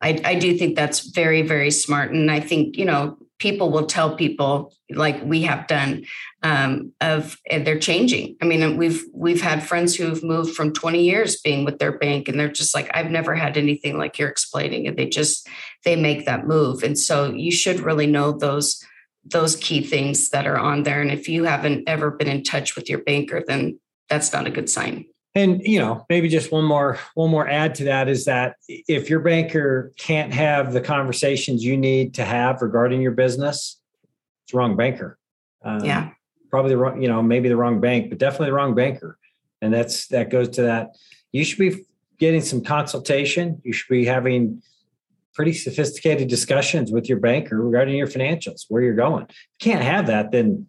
I, 0.00 0.20
I 0.24 0.34
do 0.36 0.56
think 0.56 0.76
that's 0.76 1.00
very 1.10 1.42
very 1.42 1.70
smart. 1.70 2.10
And 2.12 2.30
i 2.30 2.40
think 2.40 2.76
you 2.76 2.84
know 2.84 3.18
people 3.38 3.70
will 3.70 3.86
tell 3.86 4.16
people 4.16 4.72
like 4.90 5.18
we 5.24 5.42
have 5.42 5.66
done 5.66 6.04
um, 6.42 6.92
of 7.00 7.38
they're 7.50 7.78
changing. 7.78 8.36
I 8.42 8.44
mean 8.44 8.76
we've 8.76 9.02
we've 9.12 9.40
had 9.40 9.66
friends 9.66 9.94
who've 9.94 10.22
moved 10.22 10.54
from 10.54 10.72
20 10.72 11.02
years 11.02 11.40
being 11.40 11.64
with 11.64 11.78
their 11.78 11.96
bank 11.98 12.28
and 12.28 12.38
they're 12.38 12.52
just 12.52 12.74
like 12.74 12.90
i've 12.94 13.10
never 13.10 13.34
had 13.34 13.56
anything 13.56 13.98
like 13.98 14.18
you're 14.18 14.28
explaining 14.28 14.86
and 14.86 14.96
they 14.96 15.08
just 15.08 15.48
they 15.84 15.96
make 15.96 16.26
that 16.26 16.46
move. 16.46 16.82
And 16.82 16.98
so 16.98 17.30
you 17.32 17.50
should 17.50 17.80
really 17.80 18.06
know 18.06 18.32
those 18.32 18.84
those 19.24 19.56
key 19.56 19.82
things 19.82 20.30
that 20.30 20.46
are 20.46 20.58
on 20.58 20.82
there. 20.82 21.02
And 21.02 21.10
if 21.10 21.28
you 21.28 21.44
haven't 21.44 21.86
ever 21.86 22.10
been 22.10 22.28
in 22.28 22.42
touch 22.42 22.74
with 22.74 22.88
your 22.88 23.00
banker 23.00 23.42
then 23.46 23.78
that's 24.10 24.32
not 24.32 24.46
a 24.46 24.50
good 24.50 24.68
sign. 24.68 25.06
And 25.34 25.62
you 25.62 25.78
know 25.78 26.04
maybe 26.08 26.28
just 26.28 26.50
one 26.50 26.64
more 26.64 26.98
one 27.14 27.30
more 27.30 27.48
add 27.48 27.76
to 27.76 27.84
that 27.84 28.08
is 28.08 28.24
that 28.24 28.56
if 28.68 29.08
your 29.08 29.20
banker 29.20 29.92
can't 29.96 30.34
have 30.34 30.72
the 30.72 30.80
conversations 30.80 31.62
you 31.62 31.76
need 31.76 32.14
to 32.14 32.24
have 32.24 32.60
regarding 32.60 33.00
your 33.00 33.12
business 33.12 33.80
it's 34.44 34.52
wrong 34.52 34.76
banker. 34.76 35.18
Um, 35.62 35.84
yeah. 35.84 36.10
probably 36.50 36.70
the 36.70 36.78
wrong 36.78 37.00
you 37.00 37.06
know 37.06 37.22
maybe 37.22 37.48
the 37.48 37.56
wrong 37.56 37.80
bank 37.80 38.10
but 38.10 38.18
definitely 38.18 38.46
the 38.46 38.54
wrong 38.54 38.74
banker. 38.74 39.18
And 39.62 39.72
that's 39.72 40.08
that 40.08 40.30
goes 40.30 40.48
to 40.50 40.62
that. 40.62 40.96
You 41.30 41.44
should 41.44 41.58
be 41.58 41.84
getting 42.18 42.40
some 42.40 42.64
consultation. 42.64 43.60
You 43.62 43.72
should 43.72 43.88
be 43.88 44.06
having 44.06 44.62
pretty 45.34 45.52
sophisticated 45.52 46.28
discussions 46.28 46.90
with 46.90 47.08
your 47.08 47.20
banker 47.20 47.62
regarding 47.62 47.96
your 47.96 48.08
financials 48.08 48.64
where 48.68 48.82
you're 48.82 48.94
going. 48.94 49.26
If 49.28 49.36
you 49.60 49.72
can't 49.72 49.84
have 49.84 50.08
that 50.08 50.32
then 50.32 50.66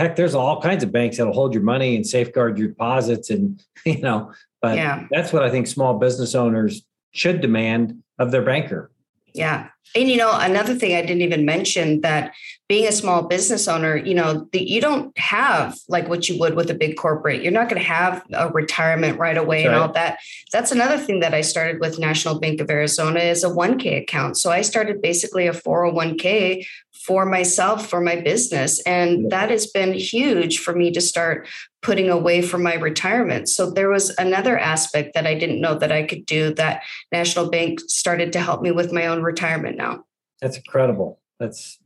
heck, 0.00 0.16
there's 0.16 0.34
all 0.34 0.60
kinds 0.60 0.82
of 0.82 0.90
banks 0.90 1.18
that'll 1.18 1.32
hold 1.32 1.52
your 1.52 1.62
money 1.62 1.94
and 1.94 2.06
safeguard 2.06 2.58
your 2.58 2.68
deposits, 2.68 3.30
and 3.30 3.62
you 3.84 4.00
know. 4.00 4.32
But 4.62 4.76
yeah. 4.76 5.06
that's 5.10 5.32
what 5.32 5.42
I 5.42 5.50
think 5.50 5.66
small 5.66 5.98
business 5.98 6.34
owners 6.34 6.82
should 7.12 7.40
demand 7.40 8.02
of 8.18 8.30
their 8.30 8.42
banker. 8.42 8.90
Yeah. 9.32 9.68
And 9.94 10.08
you 10.08 10.16
know, 10.16 10.30
another 10.32 10.74
thing 10.74 10.94
I 10.94 11.02
didn't 11.02 11.22
even 11.22 11.44
mention 11.44 12.02
that 12.02 12.32
being 12.68 12.86
a 12.86 12.92
small 12.92 13.24
business 13.26 13.66
owner, 13.66 13.96
you 13.96 14.14
know, 14.14 14.48
the, 14.52 14.62
you 14.62 14.80
don't 14.80 15.16
have 15.18 15.76
like 15.88 16.08
what 16.08 16.28
you 16.28 16.38
would 16.38 16.54
with 16.54 16.70
a 16.70 16.74
big 16.74 16.96
corporate. 16.96 17.42
You're 17.42 17.50
not 17.50 17.68
going 17.68 17.82
to 17.82 17.88
have 17.88 18.24
a 18.32 18.48
retirement 18.48 19.18
right 19.18 19.36
away 19.36 19.64
That's 19.64 19.74
and 19.74 19.82
all 19.82 19.92
that. 19.94 20.18
That's 20.52 20.70
another 20.70 20.96
thing 20.96 21.18
that 21.18 21.34
I 21.34 21.40
started 21.40 21.80
with 21.80 21.98
National 21.98 22.38
Bank 22.38 22.60
of 22.60 22.70
Arizona 22.70 23.18
is 23.18 23.42
a 23.42 23.48
1K 23.48 24.02
account. 24.02 24.36
So 24.36 24.52
I 24.52 24.60
started 24.60 25.02
basically 25.02 25.48
a 25.48 25.52
401k 25.52 26.64
for 27.04 27.26
myself, 27.26 27.88
for 27.88 28.00
my 28.00 28.20
business. 28.20 28.80
And 28.82 29.30
that 29.30 29.50
has 29.50 29.66
been 29.66 29.92
huge 29.94 30.58
for 30.58 30.74
me 30.74 30.92
to 30.92 31.00
start 31.00 31.48
putting 31.82 32.10
away 32.10 32.42
for 32.42 32.58
my 32.58 32.74
retirement. 32.74 33.48
So 33.48 33.70
there 33.70 33.88
was 33.88 34.10
another 34.18 34.58
aspect 34.58 35.14
that 35.14 35.26
I 35.26 35.34
didn't 35.34 35.62
know 35.62 35.78
that 35.78 35.90
I 35.90 36.02
could 36.02 36.26
do 36.26 36.52
that 36.54 36.82
National 37.10 37.48
Bank 37.48 37.80
started 37.80 38.32
to 38.34 38.40
help 38.40 38.60
me 38.60 38.70
with 38.70 38.92
my 38.92 39.06
own 39.06 39.22
retirement 39.22 39.69
now. 39.76 40.04
That's 40.40 40.56
incredible. 40.56 41.20
That's 41.38 41.78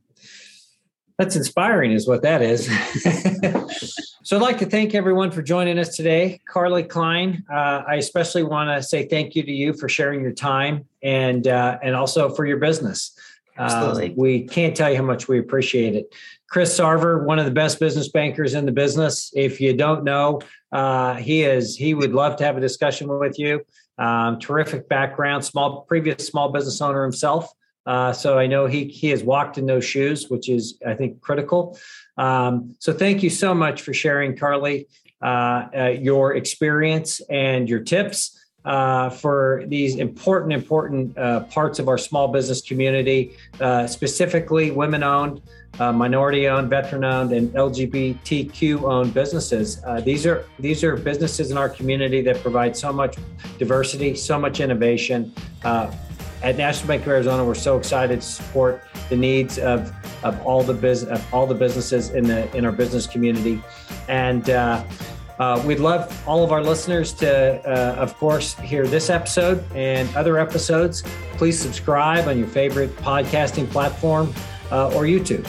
that's 1.17 1.35
inspiring 1.35 1.91
is 1.91 2.07
what 2.07 2.23
that 2.23 2.41
is. 2.41 2.65
so 4.23 4.35
I'd 4.35 4.41
like 4.41 4.57
to 4.57 4.65
thank 4.65 4.93
everyone 4.93 5.31
for 5.31 5.41
joining 5.41 5.79
us 5.79 5.95
today. 5.95 6.41
Carly 6.47 6.83
Klein, 6.83 7.43
uh, 7.49 7.83
I 7.87 7.95
especially 7.95 8.43
want 8.43 8.69
to 8.69 8.83
say 8.83 9.07
thank 9.07 9.33
you 9.33 9.43
to 9.43 9.51
you 9.51 9.73
for 9.73 9.87
sharing 9.87 10.21
your 10.21 10.33
time 10.33 10.85
and 11.01 11.47
uh, 11.47 11.77
and 11.81 11.95
also 11.95 12.29
for 12.29 12.45
your 12.45 12.57
business. 12.57 13.17
Absolutely. 13.57 14.11
Uh, 14.11 14.13
we 14.17 14.43
can't 14.43 14.75
tell 14.75 14.89
you 14.89 14.97
how 14.97 15.03
much 15.03 15.29
we 15.29 15.39
appreciate 15.39 15.95
it. 15.95 16.13
Chris 16.49 16.77
Sarver, 16.77 17.25
one 17.25 17.39
of 17.39 17.45
the 17.45 17.51
best 17.51 17.79
business 17.79 18.09
bankers 18.09 18.53
in 18.53 18.65
the 18.65 18.71
business. 18.71 19.31
If 19.33 19.61
you 19.61 19.73
don't 19.75 20.03
know, 20.03 20.41
uh, 20.71 21.15
he 21.15 21.43
is. 21.43 21.75
He 21.75 21.93
would 21.93 22.13
love 22.13 22.35
to 22.37 22.43
have 22.43 22.57
a 22.57 22.61
discussion 22.61 23.07
with 23.07 23.39
you. 23.39 23.61
Um, 23.97 24.39
terrific 24.39 24.89
background, 24.89 25.45
small 25.45 25.81
previous 25.81 26.27
small 26.27 26.49
business 26.49 26.81
owner 26.81 27.03
himself. 27.03 27.53
Uh, 27.85 28.11
so 28.11 28.39
I 28.39 28.47
know 28.47 28.65
he 28.65 28.85
he 28.85 29.09
has 29.09 29.23
walked 29.23 29.57
in 29.57 29.65
those 29.65 29.85
shoes, 29.85 30.29
which 30.29 30.49
is 30.49 30.79
I 30.85 30.95
think 30.95 31.21
critical. 31.21 31.77
Um, 32.17 32.75
so 32.79 32.93
thank 32.93 33.21
you 33.21 33.29
so 33.29 33.53
much 33.53 33.81
for 33.81 33.93
sharing, 33.93 34.35
Carly, 34.35 34.87
uh, 35.21 35.67
uh 35.77 35.95
your 35.99 36.35
experience 36.35 37.21
and 37.29 37.69
your 37.69 37.81
tips. 37.81 38.41
uh, 38.65 39.11
for 39.11 39.63
these 39.67 39.95
important, 39.97 40.51
important 40.51 41.15
uh, 41.19 41.41
parts 41.41 41.77
of 41.77 41.87
our 41.87 41.99
small 41.99 42.27
business 42.27 42.61
community, 42.61 43.31
uh, 43.61 43.85
specifically 43.85 44.71
women 44.71 45.03
owned, 45.03 45.39
minority 45.77 46.47
owned, 46.47 46.67
veteran 46.67 47.03
owned, 47.03 47.31
and 47.31 47.51
LGBTQ 47.53 48.81
owned 48.81 49.13
businesses. 49.13 49.83
These 50.03 50.25
are 50.25 50.47
these 50.57 50.83
are 50.83 50.95
businesses 50.95 51.51
in 51.51 51.57
our 51.57 51.69
community 51.69 52.21
that 52.23 52.41
provide 52.41 52.75
so 52.75 52.91
much 52.91 53.17
diversity, 53.59 54.15
so 54.15 54.39
much 54.39 54.59
innovation. 54.59 55.31
At 56.43 56.57
National 56.57 56.87
Bank 56.87 57.01
of 57.03 57.07
Arizona, 57.07 57.43
we're 57.43 57.55
so 57.55 57.77
excited 57.77 58.21
to 58.21 58.27
support 58.27 58.83
the 59.09 59.15
needs 59.15 59.57
of, 59.57 59.91
of 60.23 60.39
all 60.45 60.63
the 60.63 60.73
business 60.73 61.19
of 61.19 61.33
all 61.33 61.47
the 61.47 61.55
businesses 61.55 62.11
in 62.11 62.25
the 62.25 62.55
in 62.55 62.65
our 62.65 62.71
business 62.71 63.07
community, 63.07 63.61
and. 64.07 64.49
Uh, 64.49 64.83
uh, 65.37 65.61
we'd 65.65 65.81
love 65.81 66.23
all 66.25 66.45
of 66.45 66.53
our 66.53 66.63
listeners 66.63 67.11
to, 67.11 67.61
uh, 67.69 67.95
of 67.95 68.15
course, 68.15 68.53
hear 68.59 68.87
this 68.87 69.09
episode 69.09 69.61
and 69.75 70.07
other 70.15 70.37
episodes. 70.37 71.03
Please 71.33 71.59
subscribe 71.59 72.29
on 72.29 72.37
your 72.37 72.47
favorite 72.47 72.95
podcasting 72.95 73.69
platform 73.69 74.33
uh, 74.71 74.95
or 74.95 75.03
YouTube. 75.03 75.45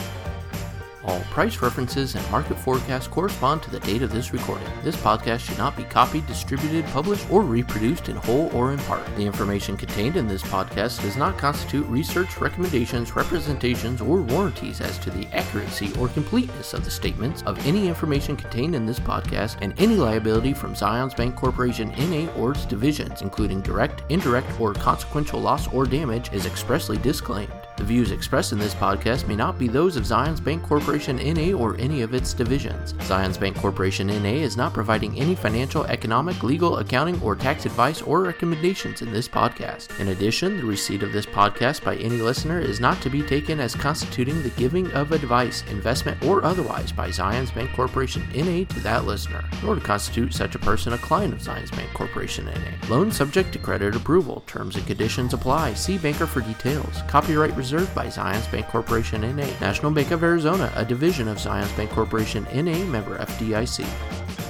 All 1.07 1.21
price 1.31 1.61
references 1.61 2.15
and 2.15 2.31
market 2.31 2.59
forecasts 2.59 3.07
correspond 3.07 3.63
to 3.63 3.71
the 3.71 3.79
date 3.79 4.01
of 4.01 4.11
this 4.11 4.33
recording. 4.33 4.67
This 4.83 4.97
podcast 4.97 5.39
should 5.39 5.57
not 5.57 5.77
be 5.77 5.85
copied, 5.85 6.27
distributed, 6.27 6.83
published, 6.87 7.31
or 7.31 7.43
reproduced 7.43 8.09
in 8.09 8.17
whole 8.17 8.53
or 8.53 8.73
in 8.73 8.79
part. 8.79 9.05
The 9.15 9.25
information 9.25 9.77
contained 9.77 10.17
in 10.17 10.27
this 10.27 10.43
podcast 10.43 11.01
does 11.01 11.15
not 11.15 11.37
constitute 11.37 11.85
research, 11.87 12.37
recommendations, 12.41 13.15
representations, 13.15 14.01
or 14.01 14.21
warranties 14.21 14.81
as 14.81 14.99
to 14.99 15.09
the 15.09 15.25
accuracy 15.27 15.93
or 15.97 16.09
completeness 16.09 16.73
of 16.73 16.83
the 16.83 16.91
statements 16.91 17.41
of 17.43 17.65
any 17.65 17.87
information 17.87 18.35
contained 18.35 18.75
in 18.75 18.85
this 18.85 18.99
podcast, 18.99 19.55
and 19.61 19.73
any 19.77 19.95
liability 19.95 20.53
from 20.53 20.75
Zions 20.75 21.15
Bancorporation 21.15 21.97
NA 21.97 22.29
or 22.33 22.51
its 22.51 22.65
divisions, 22.65 23.21
including 23.21 23.61
direct, 23.61 24.03
indirect, 24.11 24.59
or 24.59 24.73
consequential 24.73 25.39
loss 25.39 25.71
or 25.73 25.85
damage, 25.85 26.33
is 26.33 26.45
expressly 26.45 26.97
disclaimed. 26.97 27.53
The 27.77 27.83
views 27.83 28.11
expressed 28.11 28.51
in 28.51 28.59
this 28.59 28.73
podcast 28.73 29.27
may 29.27 29.35
not 29.35 29.59
be 29.59 29.67
those 29.67 29.95
of 29.97 30.03
Zions 30.03 30.39
Bancorporation 30.39 30.96
NA 31.05 31.57
or 31.57 31.77
any 31.77 32.01
of 32.01 32.13
its 32.13 32.33
divisions. 32.33 32.93
Zions 32.93 33.37
Bancorporation 33.37 34.07
NA 34.07 34.41
is 34.43 34.57
not 34.57 34.73
providing 34.73 35.17
any 35.19 35.35
financial, 35.35 35.85
economic, 35.85 36.41
legal, 36.43 36.77
accounting, 36.77 37.21
or 37.21 37.35
tax 37.35 37.65
advice 37.65 38.01
or 38.01 38.23
recommendations 38.23 39.01
in 39.01 39.11
this 39.11 39.27
podcast. 39.27 39.99
In 39.99 40.09
addition, 40.09 40.57
the 40.57 40.65
receipt 40.65 41.03
of 41.03 41.13
this 41.13 41.25
podcast 41.25 41.83
by 41.83 41.95
any 41.97 42.17
listener 42.17 42.59
is 42.59 42.79
not 42.79 43.01
to 43.01 43.09
be 43.09 43.21
taken 43.21 43.59
as 43.59 43.75
constituting 43.75 44.41
the 44.41 44.49
giving 44.51 44.91
of 44.93 45.11
advice, 45.11 45.63
investment, 45.69 46.21
or 46.23 46.43
otherwise 46.43 46.91
by 46.91 47.09
Zions 47.09 47.51
Bancorporation 47.51 48.25
NA 48.35 48.65
to 48.73 48.79
that 48.81 49.05
listener, 49.05 49.43
nor 49.63 49.75
to 49.75 49.81
constitute 49.81 50.33
such 50.33 50.55
a 50.55 50.59
person 50.59 50.93
a 50.93 50.97
client 50.97 51.33
of 51.33 51.39
Zions 51.39 51.69
Bancorporation 51.69 52.45
NA. 52.45 52.89
Loan 52.89 53.11
subject 53.11 53.53
to 53.53 53.59
credit 53.59 53.95
approval. 53.95 54.43
Terms 54.47 54.75
and 54.75 54.85
conditions 54.87 55.33
apply. 55.33 55.73
See 55.73 55.97
banker 55.97 56.25
for 56.25 56.41
details. 56.41 57.01
Copyright 57.07 57.55
reserved 57.55 57.93
by 57.93 58.07
Zions 58.07 58.45
Bancorporation 58.47 59.21
NA, 59.21 59.47
National 59.59 59.91
Bank 59.91 60.11
of 60.11 60.23
Arizona, 60.23 60.71
division 60.87 61.27
of 61.27 61.37
Zions 61.37 61.67
Bancorporation 61.75 62.45
NA, 62.53 62.83
member 62.85 63.17
FDIC. 63.17 64.46